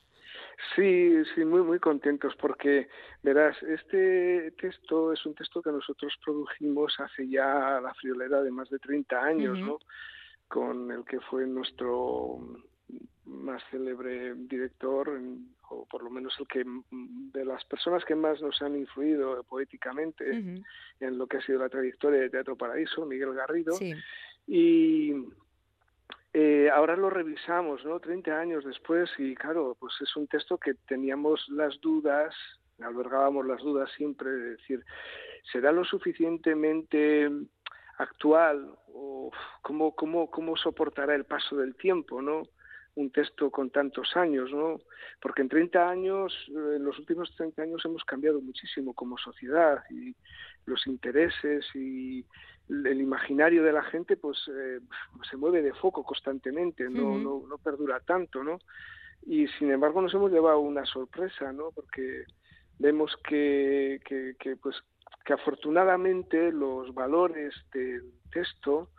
Sí, 0.75 1.23
sí, 1.35 1.45
muy, 1.45 1.61
muy 1.61 1.79
contentos 1.79 2.35
porque, 2.35 2.87
verás, 3.21 3.61
este 3.63 4.51
texto 4.59 5.13
es 5.13 5.23
un 5.25 5.35
texto 5.35 5.61
que 5.61 5.71
nosotros 5.71 6.17
produjimos 6.23 6.99
hace 6.99 7.27
ya 7.27 7.79
la 7.81 7.93
friolera 7.93 8.41
de 8.41 8.51
más 8.51 8.69
de 8.69 8.79
30 8.79 9.23
años, 9.23 9.59
¿no? 9.59 9.77
Con 10.47 10.91
el 10.91 11.05
que 11.05 11.19
fue 11.19 11.45
nuestro 11.45 12.39
más 13.25 13.61
célebre 13.69 14.33
director, 14.33 15.21
o 15.69 15.85
por 15.85 16.01
lo 16.01 16.09
menos 16.09 16.33
el 16.39 16.47
que 16.47 16.65
de 16.91 17.45
las 17.45 17.63
personas 17.65 18.03
que 18.05 18.15
más 18.15 18.41
nos 18.41 18.59
han 18.61 18.75
influido 18.75 19.43
poéticamente 19.43 20.63
en 20.99 21.17
lo 21.17 21.27
que 21.27 21.37
ha 21.37 21.41
sido 21.41 21.59
la 21.59 21.69
trayectoria 21.69 22.21
de 22.21 22.29
Teatro 22.29 22.55
Paraíso, 22.55 23.05
Miguel 23.05 23.33
Garrido. 23.33 23.73
Sí. 23.73 23.93
Y, 24.47 25.13
eh, 26.39 26.69
ahora 26.69 26.95
lo 26.95 27.09
revisamos, 27.09 27.83
¿no? 27.83 27.99
30 27.99 28.39
años 28.39 28.63
después 28.63 29.09
y 29.17 29.33
claro, 29.33 29.75
pues 29.79 29.95
es 30.01 30.15
un 30.15 30.27
texto 30.27 30.59
que 30.59 30.75
teníamos 30.87 31.43
las 31.49 31.81
dudas, 31.81 32.35
albergábamos 32.79 33.43
las 33.47 33.59
dudas 33.63 33.89
siempre, 33.97 34.29
de 34.29 34.49
decir, 34.51 34.85
¿será 35.51 35.71
lo 35.71 35.83
suficientemente 35.83 37.27
actual 37.97 38.69
o 38.93 39.31
cómo, 39.63 39.95
cómo, 39.95 40.29
cómo 40.29 40.55
soportará 40.57 41.15
el 41.15 41.25
paso 41.25 41.55
del 41.55 41.75
tiempo, 41.75 42.21
¿no? 42.21 42.43
un 42.93 43.11
texto 43.11 43.49
con 43.49 43.71
tantos 43.71 44.15
años, 44.15 44.51
¿no? 44.51 44.79
Porque 45.19 45.41
en 45.41 45.49
30 45.49 45.89
años, 45.89 46.33
en 46.49 46.83
los 46.83 46.97
últimos 46.99 47.33
30 47.35 47.63
años 47.63 47.85
hemos 47.85 48.03
cambiado 48.03 48.41
muchísimo 48.41 48.93
como 48.93 49.17
sociedad 49.17 49.83
y 49.89 50.15
los 50.65 50.85
intereses 50.85 51.65
y 51.75 52.25
el 52.69 53.01
imaginario 53.01 53.63
de 53.63 53.71
la 53.71 53.83
gente 53.83 54.17
pues 54.17 54.37
eh, 54.49 54.79
se 55.29 55.37
mueve 55.37 55.61
de 55.61 55.73
foco 55.73 56.03
constantemente, 56.03 56.89
no, 56.89 57.17
no, 57.17 57.43
no 57.47 57.57
perdura 57.57 57.99
tanto, 58.01 58.43
¿no? 58.43 58.59
Y 59.25 59.47
sin 59.59 59.71
embargo 59.71 60.01
nos 60.01 60.13
hemos 60.13 60.31
llevado 60.31 60.59
una 60.59 60.85
sorpresa, 60.85 61.51
¿no? 61.53 61.71
Porque 61.71 62.25
vemos 62.79 63.15
que, 63.27 63.99
que, 64.05 64.35
que 64.39 64.55
pues 64.57 64.75
que 65.25 65.33
afortunadamente 65.33 66.51
los 66.51 66.93
valores 66.93 67.53
del 67.73 68.13
texto 68.31 68.89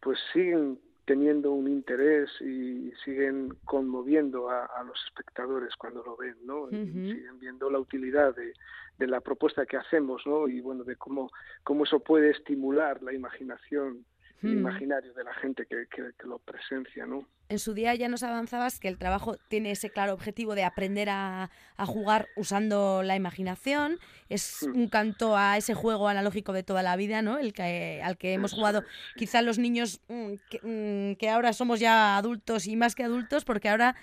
pues 0.00 0.18
siguen 0.32 0.80
teniendo 1.10 1.50
un 1.50 1.66
interés 1.66 2.30
y 2.40 2.92
siguen 3.04 3.52
conmoviendo 3.64 4.48
a, 4.48 4.84
los 4.86 4.96
espectadores 5.06 5.74
cuando 5.74 6.04
lo 6.04 6.16
ven, 6.16 6.36
¿no? 6.44 6.68
siguen 6.68 7.40
viendo 7.40 7.68
la 7.68 7.80
utilidad 7.80 8.32
de, 8.36 8.52
de, 8.96 9.06
la 9.08 9.20
propuesta 9.20 9.66
que 9.66 9.76
hacemos, 9.76 10.22
¿no? 10.24 10.46
Y 10.46 10.60
bueno, 10.60 10.84
de 10.84 10.94
cómo, 10.94 11.32
cómo 11.64 11.82
eso 11.82 11.98
puede 11.98 12.30
estimular 12.30 13.02
la 13.02 13.12
imaginación 13.12 14.04
el 14.44 14.52
imaginario 14.52 15.12
de 15.12 15.24
la 15.24 15.34
gente 15.34 15.66
que, 15.66 15.88
que, 15.88 16.26
lo 16.28 16.38
presencia, 16.38 17.04
¿no? 17.06 17.26
En 17.50 17.58
su 17.58 17.74
día 17.74 17.92
ya 17.96 18.08
nos 18.08 18.22
avanzabas 18.22 18.78
que 18.78 18.86
el 18.86 18.96
trabajo 18.96 19.36
tiene 19.48 19.72
ese 19.72 19.90
claro 19.90 20.14
objetivo 20.14 20.54
de 20.54 20.62
aprender 20.62 21.10
a, 21.10 21.50
a 21.76 21.84
jugar 21.84 22.28
usando 22.36 23.02
la 23.02 23.16
imaginación. 23.16 23.98
Es 24.28 24.62
un 24.62 24.86
canto 24.86 25.36
a 25.36 25.56
ese 25.56 25.74
juego 25.74 26.06
analógico 26.06 26.52
de 26.52 26.62
toda 26.62 26.84
la 26.84 26.94
vida, 26.94 27.22
¿no? 27.22 27.38
El 27.38 27.52
que, 27.52 28.00
al 28.04 28.16
que 28.18 28.34
hemos 28.34 28.52
jugado 28.52 28.84
quizá 29.16 29.42
los 29.42 29.58
niños 29.58 30.00
mm, 30.06 30.34
mm, 30.62 31.14
que, 31.16 31.28
ahora 31.28 31.52
somos 31.52 31.80
ya 31.80 32.16
adultos 32.16 32.68
y 32.68 32.76
más 32.76 32.94
que 32.94 33.02
adultos, 33.02 33.44
porque 33.44 33.68
ahora 33.68 33.96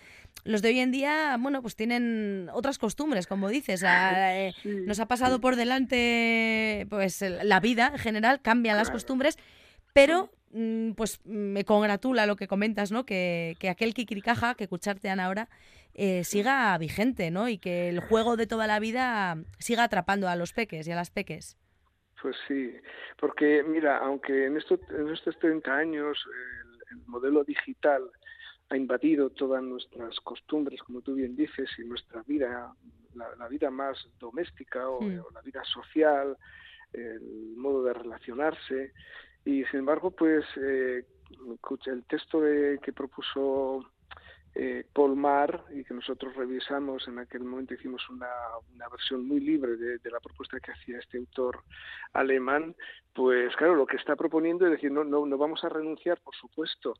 los 0.43 0.61
de 0.61 0.67
hoy 0.67 0.79
en 0.79 0.91
día, 0.91 1.37
bueno, 1.39 1.61
pues 1.61 1.77
tienen 1.77 2.49
otras 2.51 2.77
costumbres, 2.77 3.27
como 3.27 3.47
dices. 3.47 3.81
Eh, 4.29 4.53
nos 4.85 4.99
ha 4.99 5.05
pasado 5.05 5.39
por 5.39 5.55
delante, 5.55 6.85
pues 6.89 7.21
la 7.21 7.61
vida 7.61 7.91
en 7.93 7.99
general, 7.99 8.41
cambian 8.41 8.75
las 8.75 8.91
costumbres 8.91 9.37
pero, 9.97 10.25
mm, 10.25 10.29
pues 10.95 11.19
me 11.25 11.65
congratula 11.65 12.25
lo 12.25 12.35
que 12.35 12.47
comentas, 12.47 12.91
¿no? 12.91 13.05
Que, 13.05 13.55
que 13.59 13.69
aquel 13.69 13.93
Kikirikaja, 13.93 14.55
que 14.55 14.63
escucharte 14.63 15.09
ahora, 15.09 15.49
eh, 15.93 16.23
siga 16.23 16.77
vigente, 16.77 17.31
¿no? 17.31 17.49
Y 17.49 17.57
que 17.57 17.89
el 17.89 17.99
juego 17.99 18.37
de 18.37 18.47
toda 18.47 18.67
la 18.67 18.79
vida 18.79 19.37
siga 19.57 19.83
atrapando 19.83 20.27
a 20.29 20.35
los 20.35 20.53
peques 20.53 20.87
y 20.87 20.91
a 20.91 20.95
las 20.95 21.09
peques. 21.09 21.57
Pues 22.21 22.35
sí, 22.47 22.73
porque 23.19 23.63
mira, 23.63 23.97
aunque 23.97 24.45
en, 24.45 24.57
esto, 24.57 24.79
en 24.89 25.09
estos 25.09 25.37
30 25.39 25.75
años 25.75 26.17
el, 26.91 26.97
modelo 27.05 27.43
digital 27.43 28.09
ha 28.69 28.77
invadido 28.77 29.29
todas 29.29 29.61
nuestras 29.61 30.19
costumbres, 30.21 30.81
como 30.81 31.01
tú 31.01 31.15
bien 31.15 31.35
dices, 31.35 31.69
y 31.77 31.83
nuestra 31.83 32.23
vida, 32.23 32.73
la, 33.13 33.47
vida 33.47 33.69
más 33.69 33.97
doméstica 34.19 34.89
o, 34.89 35.01
hmm. 35.01 35.19
o, 35.19 35.31
la 35.31 35.41
vida 35.41 35.63
social, 35.63 36.37
el 36.93 37.55
modo 37.55 37.83
de 37.83 37.93
relacionarse, 37.93 38.93
y 39.47 39.63
sin 39.65 39.79
embargo, 39.79 40.11
pues 40.11 40.43
eh, 40.57 41.05
el 41.85 42.03
texto 42.03 42.41
que 42.41 42.91
propuso 42.93 43.79
eh, 44.53 44.83
Paul 44.91 45.15
Mar 45.15 45.63
y 45.73 45.85
que 45.85 45.93
nosotros 45.93 46.35
revisamos 46.35 47.07
en 47.07 47.19
aquel 47.19 47.45
momento 47.45 47.73
hicimos 47.73 48.09
una, 48.09 48.27
una 48.73 48.89
versión 48.89 49.25
muy 49.25 49.39
libre 49.39 49.77
de, 49.77 50.11
la 50.11 50.19
propuesta 50.19 50.59
que 50.59 50.71
hacía 50.71 50.97
este 50.97 51.17
autor 51.19 51.63
alemán 52.13 52.75
pues 53.13 53.55
claro 53.55 53.75
lo 53.75 53.85
que 53.85 53.97
está 53.97 54.15
proponiendo 54.15 54.65
es 54.65 54.71
decir 54.71 54.91
no 54.91 55.03
no, 55.03 55.27
no 55.27 55.37
vamos 55.37 55.63
a 55.63 55.69
renunciar 55.69 56.19
por 56.21 56.35
supuesto 56.35 56.95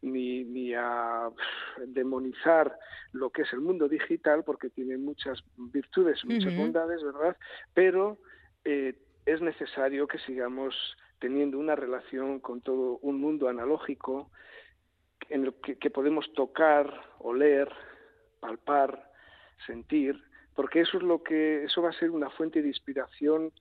ni, 0.00 0.44
ni 0.44 0.72
a 0.72 1.28
demonizar 1.86 2.78
lo 3.12 3.28
que 3.28 3.42
es 3.42 3.52
el 3.52 3.60
mundo 3.60 3.88
digital 3.88 4.42
porque 4.42 4.70
tiene 4.70 4.96
muchas 4.96 5.44
virtudes 5.56 6.24
muchas 6.24 6.56
bondades 6.56 7.02
verdad 7.02 7.36
pero 7.74 8.16
eh, 8.64 8.94
es 9.26 9.40
necesario 9.42 10.06
que 10.06 10.18
sigamos 10.20 10.96
teniendo 11.22 11.56
una 11.56 11.76
relación 11.76 12.40
con 12.40 12.62
todo 12.62 12.98
un 13.00 13.20
mundo 13.20 13.48
analógico 13.48 14.32
en 15.28 15.44
el 15.44 15.54
que, 15.54 15.88
podemos 15.88 16.32
tocar, 16.32 16.92
oler, 17.20 17.72
palpar, 18.40 19.08
sentir, 19.64 20.20
porque 20.52 20.80
eso 20.80 20.96
es 20.98 21.04
lo 21.04 21.22
que 21.22 21.62
eso 21.62 21.80
va 21.80 21.90
a 21.90 21.98
ser 22.00 22.10
una 22.10 22.28
fuente 22.30 22.60
de 22.60 22.66
inspiración 22.66 23.52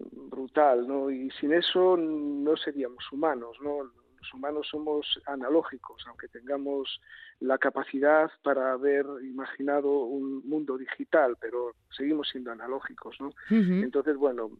brutal, 0.00 0.88
¿no? 0.88 1.08
Y 1.08 1.30
sin 1.40 1.52
eso 1.52 1.96
no 1.96 2.56
seríamos 2.56 3.04
humanos, 3.12 3.56
¿no? 3.62 3.84
Los 3.84 4.34
humanos 4.34 4.66
somos 4.68 5.06
analógicos, 5.26 6.04
aunque 6.08 6.26
tengamos 6.26 7.00
la 7.38 7.56
capacidad 7.56 8.28
para 8.42 8.72
haber 8.72 9.06
imaginado 9.22 9.90
un 10.06 10.46
mundo 10.48 10.76
digital, 10.76 11.36
pero 11.40 11.76
seguimos 11.96 12.28
siendo 12.30 12.50
analógicos, 12.50 13.16
¿no? 13.20 13.30
Entonces, 13.48 14.16
bueno, 14.16 14.50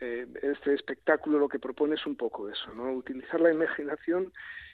eh, 0.00 0.26
este 0.42 0.74
espectáculo 0.74 1.38
lo 1.38 1.48
que 1.48 1.58
propone 1.58 1.94
es 1.94 2.06
un 2.06 2.16
poco 2.16 2.48
eso, 2.48 2.72
¿no? 2.74 2.92
Utilizar 2.92 3.40
la 3.40 3.52
imaginación 3.52 4.32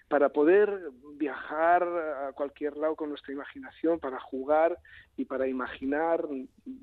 para 0.08 0.30
poder 0.30 0.90
viajar 1.14 1.84
a 1.84 2.32
cualquier 2.32 2.76
lado 2.76 2.96
con 2.96 3.10
nuestra 3.10 3.32
imaginación, 3.32 4.00
para 4.00 4.18
jugar 4.18 4.76
y 5.16 5.24
para 5.24 5.46
imaginar 5.46 6.26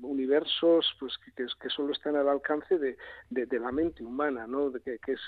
universos 0.00 0.96
pues 0.98 1.12
que, 1.36 1.68
solo 1.68 1.92
están 1.92 2.16
al 2.16 2.28
alcance 2.28 2.78
de, 2.78 2.96
de, 3.28 3.58
la 3.60 3.70
mente 3.70 4.02
humana, 4.02 4.46
¿no? 4.46 4.70
De 4.70 4.80
que, 4.80 4.98
que, 4.98 5.12
es 5.12 5.20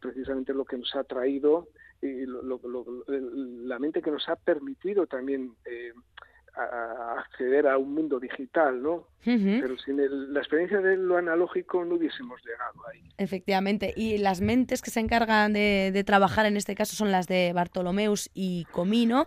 precisamente 0.00 0.52
lo 0.52 0.64
que 0.64 0.78
nos 0.78 0.96
ha 0.96 1.04
traído 1.04 1.68
y 2.02 2.26
la 2.26 3.78
mente 3.78 4.02
que 4.02 4.10
nos 4.10 4.28
ha 4.28 4.36
permitido 4.36 5.06
también 5.06 5.54
eh, 5.64 5.92
a 6.56 7.20
acceder 7.20 7.66
a 7.66 7.78
un 7.78 7.94
mundo 7.94 8.20
digital, 8.20 8.82
¿no? 8.82 9.06
Pero 9.24 9.78
sin 9.78 9.96
la 10.34 10.40
experiencia 10.40 10.80
de 10.80 10.98
lo 10.98 11.16
analógico 11.16 11.82
no 11.84 11.94
hubiésemos 11.94 12.40
llegado 12.44 12.86
ahí. 12.92 13.00
Efectivamente, 13.16 13.94
y 13.96 14.18
las 14.18 14.42
mentes 14.42 14.82
que 14.82 14.90
se 14.90 15.00
encargan 15.00 15.54
de, 15.54 16.02
trabajar 16.04 16.44
en 16.44 16.58
este 16.58 16.74
caso 16.74 16.94
son 16.94 17.10
las 17.10 17.26
de 17.26 17.52
Bartolomeus 17.54 18.30
y 18.34 18.66
Comino. 18.66 19.26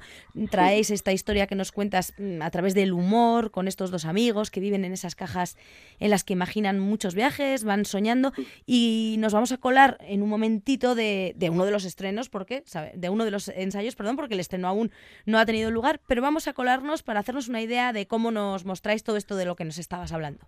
Traéis 0.52 0.92
esta 0.92 1.14
historia 1.14 1.48
que 1.48 1.56
nos 1.56 1.72
cuentas 1.72 2.14
mm, 2.20 2.44
a 2.44 2.52
través 2.52 2.76
del 2.76 2.94
humor, 2.94 3.50
con 3.50 3.68
estos 3.68 3.90
dos 3.90 4.06
amigos 4.06 4.52
que 4.52 4.60
viven 4.60 4.86
en 4.86 4.94
esas 4.94 5.16
cajas 5.16 5.58
en 6.00 6.12
las 6.12 6.24
que 6.24 6.34
imaginan 6.34 6.80
muchos 6.80 7.16
viajes, 7.16 7.64
van 7.64 7.84
soñando, 7.86 8.34
y 8.68 9.16
nos 9.18 9.34
vamos 9.34 9.52
a 9.52 9.58
colar 9.58 9.98
en 10.02 10.22
un 10.22 10.30
momentito 10.30 10.94
de, 10.94 11.34
de 11.36 11.50
uno 11.50 11.66
de 11.66 11.72
los 11.72 11.86
estrenos, 11.86 12.30
porque 12.30 12.64
de 12.94 13.10
uno 13.10 13.26
de 13.26 13.32
los 13.32 13.48
ensayos, 13.48 13.96
perdón, 13.96 14.16
porque 14.16 14.36
el 14.36 14.40
estreno 14.40 14.68
aún 14.68 14.92
no 15.26 15.40
ha 15.40 15.46
tenido 15.48 15.72
lugar, 15.72 16.02
pero 16.08 16.22
vamos 16.22 16.48
a 16.48 16.54
colarnos 16.54 17.02
para 17.02 17.17
hacernos 17.20 17.48
una 17.48 17.62
idea 17.62 17.94
de 17.94 18.08
cómo 18.08 18.32
nos 18.32 18.66
mostráis 18.66 19.04
todo 19.04 19.18
esto 19.18 19.36
de 19.36 19.46
lo 19.46 19.56
que 19.56 19.66
nos 19.66 19.78
estabas 19.78 20.12
hablando. 20.12 20.48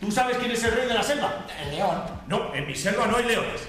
¿Tú 0.00 0.10
sabes 0.10 0.36
quién 0.38 0.50
es 0.50 0.64
el 0.64 0.72
rey 0.72 0.88
de 0.88 0.94
la 0.94 1.02
selva? 1.02 1.46
El 1.64 1.76
león. 1.76 2.02
No, 2.26 2.54
en 2.54 2.66
mi 2.66 2.74
selva 2.74 3.06
no 3.06 3.16
hay 3.16 3.24
leones. 3.24 3.62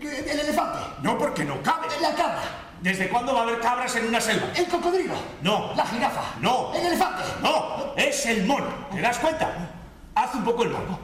¿El 0.00 0.40
elefante? 0.40 0.78
No, 1.02 1.18
porque 1.18 1.44
no 1.44 1.62
cabe. 1.62 1.86
La 2.00 2.14
cabra. 2.14 2.42
¿Desde 2.80 3.08
cuándo 3.08 3.34
va 3.34 3.40
a 3.40 3.42
haber 3.44 3.60
cabras 3.60 3.94
en 3.96 4.08
una 4.08 4.20
selva? 4.20 4.48
El 4.54 4.66
cocodrilo. 4.66 5.14
No. 5.42 5.72
La 5.74 5.86
jirafa. 5.86 6.34
No. 6.40 6.72
El 6.74 6.86
elefante. 6.86 7.22
No, 7.42 7.73
es 7.96 8.26
el 8.26 8.44
mono. 8.46 8.66
¿Te 8.92 9.00
das 9.00 9.18
cuenta? 9.18 9.70
Haz 10.14 10.34
un 10.34 10.44
poco 10.44 10.62
el 10.64 10.70
mono. 10.70 11.00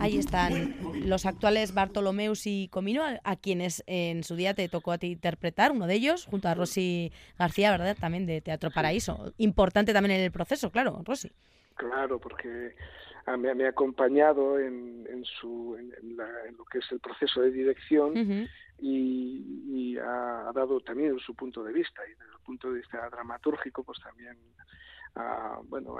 Ahí 0.00 0.18
están 0.18 0.76
los 1.06 1.26
actuales 1.26 1.74
Bartolomeus 1.74 2.46
y 2.46 2.68
Comino, 2.68 3.02
a, 3.22 3.36
quienes 3.36 3.84
en 3.86 4.24
su 4.24 4.34
día 4.34 4.54
te 4.54 4.68
tocó 4.68 4.92
a 4.92 4.98
ti 4.98 5.08
interpretar, 5.08 5.72
uno 5.72 5.86
de 5.86 5.94
ellos, 5.94 6.26
junto 6.26 6.48
a 6.48 6.54
Rosy 6.54 7.12
García, 7.38 7.70
¿verdad? 7.70 7.96
También 8.00 8.26
de 8.26 8.40
Teatro 8.40 8.70
Paraíso. 8.70 9.32
Importante 9.36 9.92
también 9.92 10.18
en 10.18 10.24
el 10.24 10.32
proceso, 10.32 10.70
claro, 10.70 11.00
Rosy. 11.04 11.30
Claro, 11.76 12.18
porque 12.18 12.74
me, 13.36 13.64
ha 13.64 13.68
acompañado 13.68 14.58
en, 14.58 15.24
su, 15.24 15.76
en, 15.78 16.16
lo 16.56 16.64
que 16.64 16.78
es 16.78 16.92
el 16.92 17.00
proceso 17.00 17.40
de 17.42 17.50
dirección 17.50 18.48
y, 18.78 19.96
ha, 19.98 20.50
dado 20.54 20.80
también 20.80 21.18
su 21.18 21.34
punto 21.34 21.62
de 21.64 21.72
vista. 21.72 22.02
Y 22.06 22.10
desde 22.10 22.32
el 22.32 22.40
punto 22.44 22.72
de 22.72 22.78
vista 22.78 23.08
dramatúrgico, 23.10 23.82
pues 23.84 24.00
también 24.00 24.36
bueno, 25.68 25.96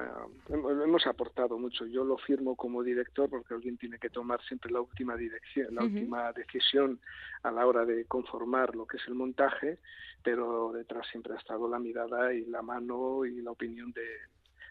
hemos 0.58 1.06
aportado 1.06 1.58
mucho. 1.58 1.86
Yo 1.86 2.04
lo 2.04 2.16
firmo 2.18 2.56
como 2.56 2.82
director 2.82 3.28
porque 3.28 3.54
alguien 3.54 3.76
tiene 3.76 3.98
que 3.98 4.10
tomar 4.10 4.40
siempre 4.42 4.70
la 4.70 4.80
última 4.80 5.16
dirección, 5.16 5.74
la 5.74 5.84
última 5.84 6.32
decisión 6.32 7.00
a 7.42 7.50
la 7.50 7.66
hora 7.66 7.84
de 7.84 8.04
conformar 8.06 8.74
lo 8.76 8.86
que 8.86 8.96
es 8.98 9.02
el 9.08 9.14
montaje, 9.14 9.78
pero 10.22 10.72
detrás 10.72 11.06
siempre 11.10 11.34
ha 11.34 11.38
estado 11.38 11.68
la 11.68 11.78
mirada 11.78 12.32
y 12.32 12.46
la 12.46 12.62
mano 12.62 13.24
y 13.24 13.40
la 13.42 13.50
opinión 13.50 13.92
de, 13.92 14.06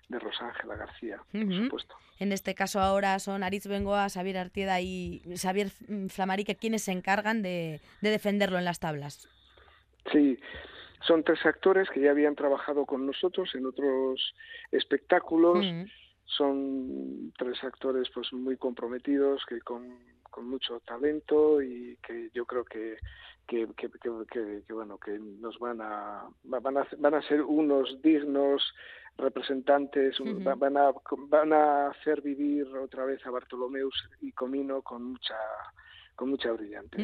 de 0.09 0.19
Rosángela 0.19 0.75
García, 0.75 1.21
por 1.31 1.53
supuesto. 1.53 1.95
En 2.19 2.31
este 2.33 2.53
caso 2.53 2.81
ahora 2.81 3.17
son 3.19 3.43
Aritz 3.43 3.67
Bengoa, 3.67 4.09
Xavier 4.09 4.37
Artieda 4.37 4.81
y 4.81 5.21
Xavier 5.39 5.69
Flamarique 6.09 6.55
quienes 6.55 6.83
se 6.83 6.91
encargan 6.91 7.41
de, 7.41 7.79
de 8.01 8.09
defenderlo 8.09 8.57
en 8.57 8.65
las 8.65 8.79
tablas. 8.79 9.29
Sí, 10.11 10.37
son 11.07 11.23
tres 11.23 11.45
actores 11.45 11.89
que 11.89 12.01
ya 12.01 12.11
habían 12.11 12.35
trabajado 12.35 12.85
con 12.85 13.05
nosotros 13.05 13.53
en 13.55 13.65
otros 13.65 14.33
espectáculos. 14.71 15.65
Son 16.25 17.33
tres 17.37 17.63
actores 17.63 18.09
pues 18.13 18.31
muy 18.33 18.57
comprometidos, 18.57 19.43
que 19.47 19.61
con, 19.61 19.97
con 20.29 20.47
mucho 20.47 20.79
talento 20.81 21.61
y 21.61 21.97
que 22.05 22.29
yo 22.33 22.45
creo 22.45 22.65
que 22.65 22.97
que, 23.49 23.67
que, 23.75 23.89
que, 23.99 24.73
bueno 24.73 24.97
que 24.99 25.17
nos 25.17 25.57
van 25.57 25.81
a 25.81 26.29
van 26.43 26.77
a 26.77 26.87
van 26.99 27.15
a 27.15 27.21
ser 27.23 27.41
unos 27.41 27.99
dignos 28.01 28.61
representantes 29.17 30.17
van 30.55 30.77
a 30.77 30.91
van 31.27 31.53
a 31.53 31.87
hacer 31.87 32.21
vivir 32.21 32.67
otra 32.77 33.05
vez 33.05 33.25
a 33.25 33.31
Bartolomeus 33.31 33.95
y 34.21 34.31
Comino 34.33 34.83
con 34.83 35.03
mucha 35.03 35.35
con 36.19 36.31
mucha 36.31 36.51
brillante, 36.51 36.97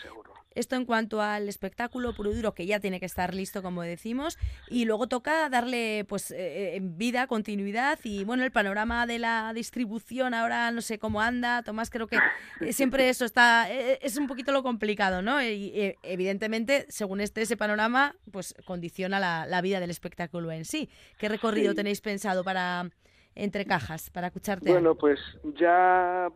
seguro. 0.00 0.32
Esto 0.54 0.76
en 0.76 0.84
cuanto 0.84 1.20
al 1.20 1.48
espectáculo 1.48 2.14
puro 2.14 2.32
duro, 2.32 2.54
que 2.54 2.66
ya 2.66 2.78
tiene 2.78 3.00
que 3.00 3.06
estar 3.06 3.34
listo, 3.34 3.62
como 3.62 3.82
decimos, 3.82 4.38
y 4.68 4.84
luego 4.84 5.08
toca 5.08 5.48
darle 5.48 6.04
pues 6.08 6.30
eh, 6.30 6.76
eh, 6.76 6.80
vida, 6.80 7.26
continuidad, 7.26 7.98
y 8.04 8.22
bueno, 8.22 8.44
el 8.44 8.52
panorama 8.52 9.06
de 9.06 9.18
la 9.18 9.52
distribución 9.54 10.34
ahora 10.34 10.70
no 10.70 10.82
sé 10.82 11.00
cómo 11.00 11.20
anda, 11.20 11.64
Tomás, 11.64 11.90
creo 11.90 12.06
que 12.06 12.18
eh, 12.60 12.72
siempre 12.72 13.08
eso 13.08 13.24
está, 13.24 13.68
es 13.68 14.16
un 14.16 14.28
poquito 14.28 14.52
lo 14.52 14.62
complicado, 14.62 15.20
¿no? 15.20 15.42
Y 15.42 15.96
evidentemente, 16.04 16.86
según 16.90 17.20
este 17.20 17.42
ese 17.42 17.56
panorama, 17.56 18.14
pues 18.30 18.54
condiciona 18.64 19.18
la, 19.18 19.60
vida 19.62 19.80
del 19.80 19.90
espectáculo 19.90 20.52
en 20.52 20.64
sí. 20.64 20.88
¿Qué 21.18 21.28
recorrido 21.28 21.74
tenéis 21.74 22.00
pensado 22.00 22.44
para 22.44 22.88
entre 23.34 23.64
cajas, 23.64 24.10
para 24.10 24.28
escucharte? 24.28 24.70
Bueno, 24.70 24.94
pues 24.94 25.18
ya 25.58 26.30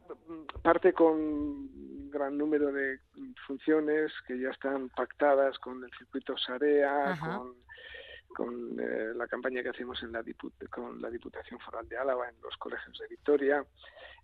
parte 0.62 0.92
con 0.92 2.03
gran 2.14 2.38
número 2.38 2.72
de 2.72 3.00
funciones 3.46 4.12
que 4.26 4.38
ya 4.38 4.50
están 4.50 4.88
pactadas 4.90 5.58
con 5.58 5.84
el 5.84 5.90
circuito 5.98 6.38
Sarea, 6.38 7.18
con, 7.20 7.54
con 8.34 8.80
eh, 8.80 9.12
la 9.14 9.26
campaña 9.26 9.62
que 9.62 9.70
hacemos 9.70 10.02
en 10.02 10.12
la 10.12 10.24
con 10.70 11.02
la 11.02 11.10
Diputación 11.10 11.60
Foral 11.60 11.88
de 11.88 11.98
Álava 11.98 12.28
en 12.28 12.40
los 12.40 12.56
colegios 12.56 12.96
de 12.98 13.08
Vitoria. 13.08 13.64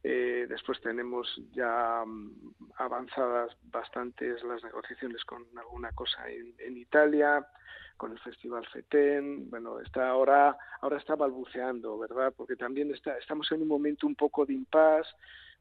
Eh, 0.03 0.47
después 0.49 0.81
tenemos 0.81 1.29
ya 1.53 2.03
mm, 2.07 2.55
avanzadas 2.77 3.55
bastantes 3.65 4.43
las 4.45 4.65
negociaciones 4.65 5.23
con 5.25 5.45
alguna 5.59 5.93
cosa 5.93 6.27
en, 6.31 6.77
Italia 6.79 7.47
con 7.99 8.13
el 8.13 8.19
Festival 8.21 8.67
FETEN, 8.73 9.51
bueno, 9.51 9.79
está 9.81 10.09
ahora, 10.09 10.57
ahora 10.81 10.97
está 10.97 11.17
balbuceando, 11.17 11.99
¿verdad? 11.99 12.33
Porque 12.35 12.57
también 12.57 12.91
está, 12.95 13.19
estamos 13.19 13.53
en 13.53 13.61
un 13.61 13.69
momento 13.69 14.07
un 14.07 14.15
poco 14.15 14.47
de 14.47 14.55
impasse, 14.55 15.11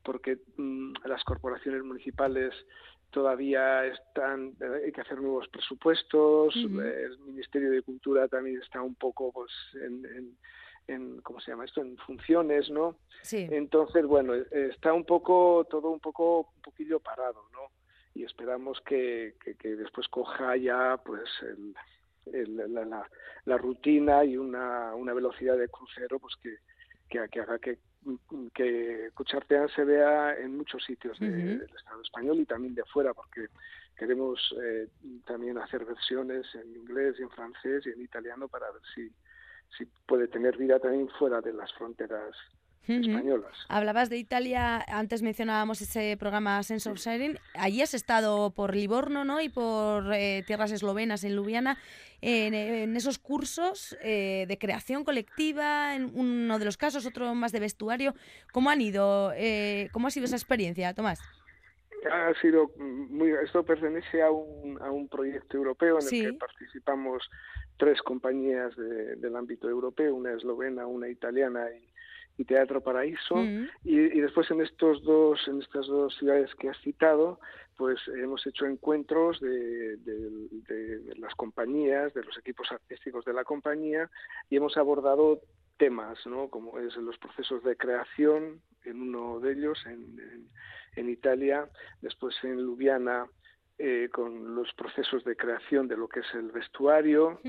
porque 0.04 0.40
mm, 0.58 0.94
las 1.06 1.24
corporaciones 1.24 1.84
municipales 1.84 2.54
todavía 3.12 3.86
están 3.86 4.54
hay 4.84 4.92
que 4.92 5.02
hacer 5.02 5.20
nuevos 5.20 5.48
presupuestos 5.48 6.56
el 6.56 7.18
ministerio 7.20 7.72
de 7.72 7.82
cultura 7.82 8.28
también 8.28 8.62
está 8.62 8.82
un 8.82 8.96
poco 8.96 9.32
pues 9.32 9.52
en, 9.74 10.38
en, 10.88 11.22
cómo 11.22 11.40
se 11.40 11.52
llama 11.52 11.66
esto 11.66 11.82
en 11.82 11.98
funciones 11.98 12.70
no 12.70 12.98
sí. 13.24 13.48
entonces 13.50 14.06
bueno 14.06 14.36
está 14.36 14.94
un 14.94 15.06
poco 15.06 15.66
todo 15.70 15.90
un 15.90 16.00
poco 16.00 16.52
un 16.56 16.62
poquillo 16.62 17.00
parado 17.00 17.46
no 17.52 17.72
y 18.14 18.24
esperamos 18.24 18.82
que, 18.82 19.36
que, 19.60 19.76
después 19.76 20.08
coja 20.10 20.56
ya 20.58 21.00
pues 21.04 21.30
el, 21.44 22.56
la, 22.58 22.86
la, 22.86 23.10
la, 23.46 23.58
rutina 23.58 24.26
y 24.26 24.36
una, 24.36 24.94
una 24.96 25.14
velocidad 25.14 25.58
de 25.58 25.70
crucero 25.70 26.20
pues 26.20 26.36
que, 26.42 26.58
que, 27.08 27.28
que 27.30 27.40
haga 27.40 27.60
que 27.60 27.80
que 28.54 29.12
Cuchartean 29.14 29.70
se 29.70 29.84
vea 29.84 30.36
en 30.38 30.58
muchos 30.58 30.84
sitios 30.84 31.20
del 31.20 31.62
Estado 31.62 32.02
español 32.02 32.40
y 32.40 32.46
también 32.46 32.76
de 32.76 32.84
fuera, 32.86 33.14
porque 33.14 33.48
queremos 33.98 34.40
eh, 34.64 34.88
también 35.26 35.58
hacer 35.58 35.86
versiones 35.86 36.48
en 36.56 36.76
inglés 36.76 37.16
y 37.20 37.24
en 37.24 37.30
francés 37.30 37.86
y 37.86 37.90
en 37.90 38.02
italiano 38.02 38.48
para 38.48 38.72
ver 38.72 38.82
si, 38.96 39.12
si 39.78 39.86
puede 40.08 40.28
tener 40.28 40.58
vida 40.58 40.80
también 40.80 41.10
fuera 41.20 41.42
de 41.42 41.54
las 41.54 41.72
fronteras 41.74 42.36
españolas. 42.88 43.56
Hablabas 43.68 44.10
de 44.10 44.18
Italia, 44.18 44.84
antes 44.88 45.22
mencionábamos 45.22 45.82
ese 45.82 46.18
programa 46.18 46.62
Sense 46.64 46.90
of 46.90 47.00
Siren. 47.00 47.40
Allí 47.54 47.82
has 47.82 47.94
estado 47.94 48.52
por 48.52 48.76
Livorno 48.76 49.26
¿no? 49.26 49.42
y 49.42 49.50
por 49.50 50.14
eh, 50.14 50.44
tierras 50.48 50.72
eslovenas 50.72 51.24
en 51.24 51.36
Ljubljana 51.36 51.78
en, 52.22 52.96
esos 52.96 53.18
cursos 53.18 53.98
eh, 54.02 54.46
de 54.48 54.58
creación 54.58 55.04
colectiva, 55.04 55.96
en 55.96 56.12
uno 56.14 56.60
de 56.60 56.66
los 56.66 56.78
casos, 56.78 57.06
otro 57.06 57.34
más 57.36 57.52
de 57.52 57.60
vestuario. 57.60 58.14
¿Cómo 58.52 58.70
han 58.70 58.82
ido? 58.82 59.32
Eh, 59.36 59.90
¿Cómo 59.92 60.08
ha 60.08 60.12
sido 60.12 60.26
esa 60.26 60.36
experiencia, 60.36 60.94
Tomás? 60.94 61.22
Ha 62.12 62.34
sido 62.42 62.72
muy. 62.78 63.32
Esto 63.44 63.64
pertenece 63.64 64.22
a 64.22 64.32
un, 64.32 64.82
a 64.82 64.92
un 64.92 65.08
proyecto 65.08 65.58
europeo 65.58 66.00
en 66.00 66.06
el 66.06 66.32
que 66.32 66.38
participamos 66.38 67.30
tres 67.78 68.02
compañías 68.02 68.76
del 68.76 69.36
ámbito 69.36 69.70
europeo, 69.70 70.16
una 70.16 70.34
eslovena, 70.34 70.86
una 70.86 71.10
italiana 71.10 71.68
y, 71.72 71.90
Teatro 72.46 72.82
Paraíso. 72.82 73.36
Y, 73.84 74.20
después 74.22 74.50
en 74.52 74.62
estos 74.62 75.04
dos, 75.04 75.40
en 75.48 75.62
estas 75.62 75.88
dos 75.88 76.16
ciudades 76.18 76.54
que 76.56 76.70
has 76.70 76.78
citado, 76.82 77.40
pues 77.78 78.00
hemos 78.08 78.46
hecho 78.46 78.66
encuentros 78.66 79.40
de, 79.40 79.98
de, 79.98 81.16
las 81.18 81.34
compañías, 81.36 82.14
de 82.14 82.24
los 82.24 82.38
equipos 82.38 82.72
artísticos 82.72 83.24
de 83.26 83.34
la 83.34 83.44
compañía, 83.44 84.10
y 84.50 84.58
hemos 84.58 84.76
abordado 84.78 85.42
temas, 85.78 86.20
¿no? 86.26 86.50
como 86.50 86.78
es 86.78 86.96
los 86.98 87.18
procesos 87.18 87.64
de 87.64 87.78
creación, 87.78 88.62
en 88.84 89.02
uno 89.02 89.40
de 89.40 89.54
ellos, 89.54 89.80
en, 89.86 90.50
en, 90.96 91.10
Italia, 91.10 91.70
después 92.02 92.36
en 92.44 92.58
Ljubljana, 92.58 93.28
eh, 93.82 94.10
con 94.12 94.56
los 94.56 94.74
procesos 94.74 95.24
de 95.24 95.38
creación 95.38 95.88
de 95.88 95.96
lo 95.96 96.10
que 96.10 96.20
es 96.20 96.34
el 96.34 96.52
vestuario 96.52 97.40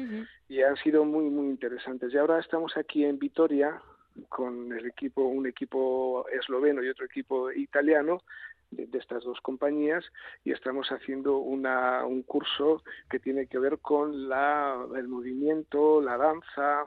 y 0.48 0.62
han 0.62 0.76
sido 0.76 1.04
muy 1.04 1.24
muy 1.24 1.48
interesantes 1.48 2.14
y 2.14 2.18
ahora 2.18 2.38
estamos 2.38 2.76
aquí 2.76 3.04
en 3.04 3.18
Vitoria 3.18 3.82
con 4.28 4.72
el 4.72 4.86
equipo 4.86 5.22
un 5.22 5.46
equipo 5.46 6.26
esloveno 6.28 6.82
y 6.82 6.88
otro 6.88 7.04
equipo 7.04 7.50
italiano 7.50 8.22
de, 8.70 8.88
estas 8.98 9.24
dos 9.24 9.40
compañías 9.40 10.04
y 10.44 10.52
estamos 10.52 10.88
haciendo 10.90 11.38
una, 11.38 12.04
un 12.04 12.22
curso 12.22 12.82
que 13.08 13.18
tiene 13.18 13.46
que 13.46 13.58
ver 13.58 13.78
con 13.78 14.28
la, 14.28 14.76
el 14.96 15.08
movimiento, 15.08 16.00
la 16.00 16.16
danza, 16.16 16.84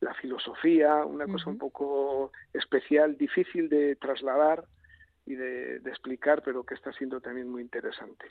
la 0.00 0.14
filosofía, 0.14 1.04
una 1.04 1.26
cosa 1.26 1.48
un 1.48 1.58
poco 1.58 2.32
especial, 2.52 3.16
difícil 3.16 3.68
de 3.68 3.96
trasladar 3.96 4.64
y 5.26 5.34
de, 5.34 5.76
explicar, 5.86 6.42
pero 6.44 6.64
que 6.64 6.74
está 6.74 6.92
siendo 6.92 7.20
también 7.20 7.48
muy 7.48 7.62
interesante. 7.62 8.26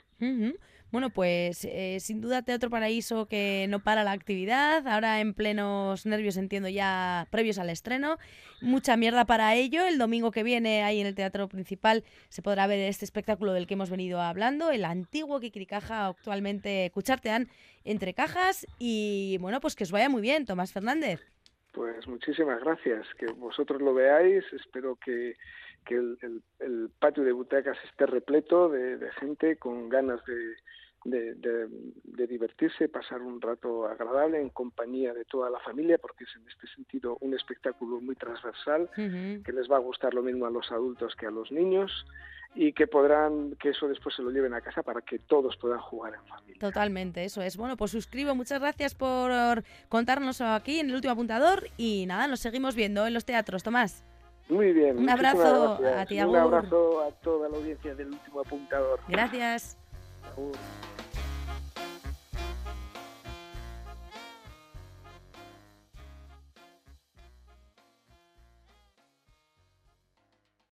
Bueno, 0.92 1.08
pues 1.08 1.64
eh, 1.64 1.98
sin 2.00 2.20
duda 2.20 2.42
Teatro 2.42 2.68
Paraíso 2.68 3.26
que 3.26 3.66
no 3.70 3.82
para 3.82 4.04
la 4.04 4.12
actividad, 4.12 4.86
ahora 4.86 5.20
en 5.20 5.32
plenos 5.32 6.04
nervios 6.04 6.36
entiendo 6.36 6.68
ya 6.68 7.26
previos 7.30 7.58
al 7.58 7.70
estreno, 7.70 8.18
mucha 8.60 8.98
mierda 8.98 9.24
para 9.24 9.54
ello, 9.54 9.86
el 9.86 9.96
domingo 9.96 10.30
que 10.32 10.42
viene 10.42 10.82
ahí 10.82 11.00
en 11.00 11.06
el 11.06 11.14
Teatro 11.14 11.48
Principal 11.48 12.04
se 12.28 12.42
podrá 12.42 12.66
ver 12.66 12.78
este 12.80 13.06
espectáculo 13.06 13.54
del 13.54 13.66
que 13.66 13.72
hemos 13.72 13.88
venido 13.88 14.20
hablando, 14.20 14.70
el 14.70 14.84
antiguo 14.84 15.40
Kikirikaja, 15.40 16.08
actualmente 16.08 16.90
Cuchartean, 16.92 17.48
entre 17.84 18.12
cajas 18.12 18.66
y 18.78 19.38
bueno, 19.40 19.60
pues 19.60 19.74
que 19.74 19.84
os 19.84 19.92
vaya 19.92 20.10
muy 20.10 20.20
bien, 20.20 20.44
Tomás 20.44 20.72
Fernández. 20.74 21.22
Pues 21.72 22.06
muchísimas 22.06 22.60
gracias, 22.60 23.06
que 23.18 23.26
vosotros 23.26 23.80
lo 23.80 23.94
veáis, 23.94 24.44
espero 24.52 24.96
que 24.96 25.36
que 25.84 25.94
el, 25.94 26.42
el, 26.60 26.90
patio 26.98 27.24
de 27.24 27.32
butacas 27.32 27.76
esté 27.84 28.06
repleto 28.06 28.68
de, 28.68 29.10
gente 29.18 29.56
con 29.56 29.88
ganas 29.88 30.24
de, 30.24 30.54
de, 31.04 31.68
divertirse, 32.26 32.88
pasar 32.88 33.22
un 33.22 33.40
rato 33.40 33.86
agradable 33.86 34.40
en 34.40 34.50
compañía 34.50 35.12
de 35.12 35.24
toda 35.24 35.50
la 35.50 35.58
familia, 35.60 35.98
porque 35.98 36.24
es 36.24 36.30
en 36.36 36.48
este 36.48 36.66
sentido 36.74 37.18
un 37.20 37.34
espectáculo 37.34 38.00
muy 38.00 38.14
transversal, 38.14 38.88
que 38.94 39.52
les 39.52 39.70
va 39.70 39.76
a 39.76 39.80
gustar 39.80 40.14
lo 40.14 40.22
mismo 40.22 40.46
a 40.46 40.50
los 40.50 40.70
adultos 40.70 41.14
que 41.16 41.26
a 41.26 41.30
los 41.30 41.50
niños 41.50 42.06
y 42.54 42.72
que 42.72 42.86
podrán, 42.86 43.56
que 43.58 43.70
eso 43.70 43.88
después 43.88 44.14
se 44.14 44.22
lo 44.22 44.30
lleven 44.30 44.52
a 44.52 44.60
casa 44.60 44.82
para 44.82 45.00
que 45.00 45.18
todos 45.18 45.56
puedan 45.56 45.80
jugar 45.80 46.14
en 46.14 46.24
familia. 46.26 46.60
Totalmente, 46.60 47.24
eso 47.24 47.40
es. 47.40 47.56
Bueno, 47.56 47.76
pues 47.76 47.90
suscribo, 47.90 48.34
muchas 48.34 48.60
gracias 48.60 48.94
por 48.94 49.32
contarnos 49.88 50.40
aquí 50.40 50.80
en 50.80 50.90
el 50.90 50.96
último 50.96 51.12
apuntador 51.12 51.68
y 51.78 52.04
nada, 52.06 52.26
nos 52.26 52.40
seguimos 52.40 52.74
viendo 52.74 53.06
en 53.06 53.14
los 53.14 53.24
teatros, 53.24 53.62
Tomás. 53.62 54.04
Muy 54.48 54.72
bien. 54.72 54.98
Un 54.98 55.08
abrazo 55.08 55.78
a 55.96 56.04
ti, 56.04 56.20
Un 56.20 56.36
abrazo 56.36 57.02
a 57.02 57.10
toda 57.22 57.48
la 57.48 57.56
audiencia 57.56 57.94
del 57.94 58.08
último 58.08 58.40
apuntador. 58.40 59.00
Gracias. 59.08 59.78
Oh. 60.24 60.52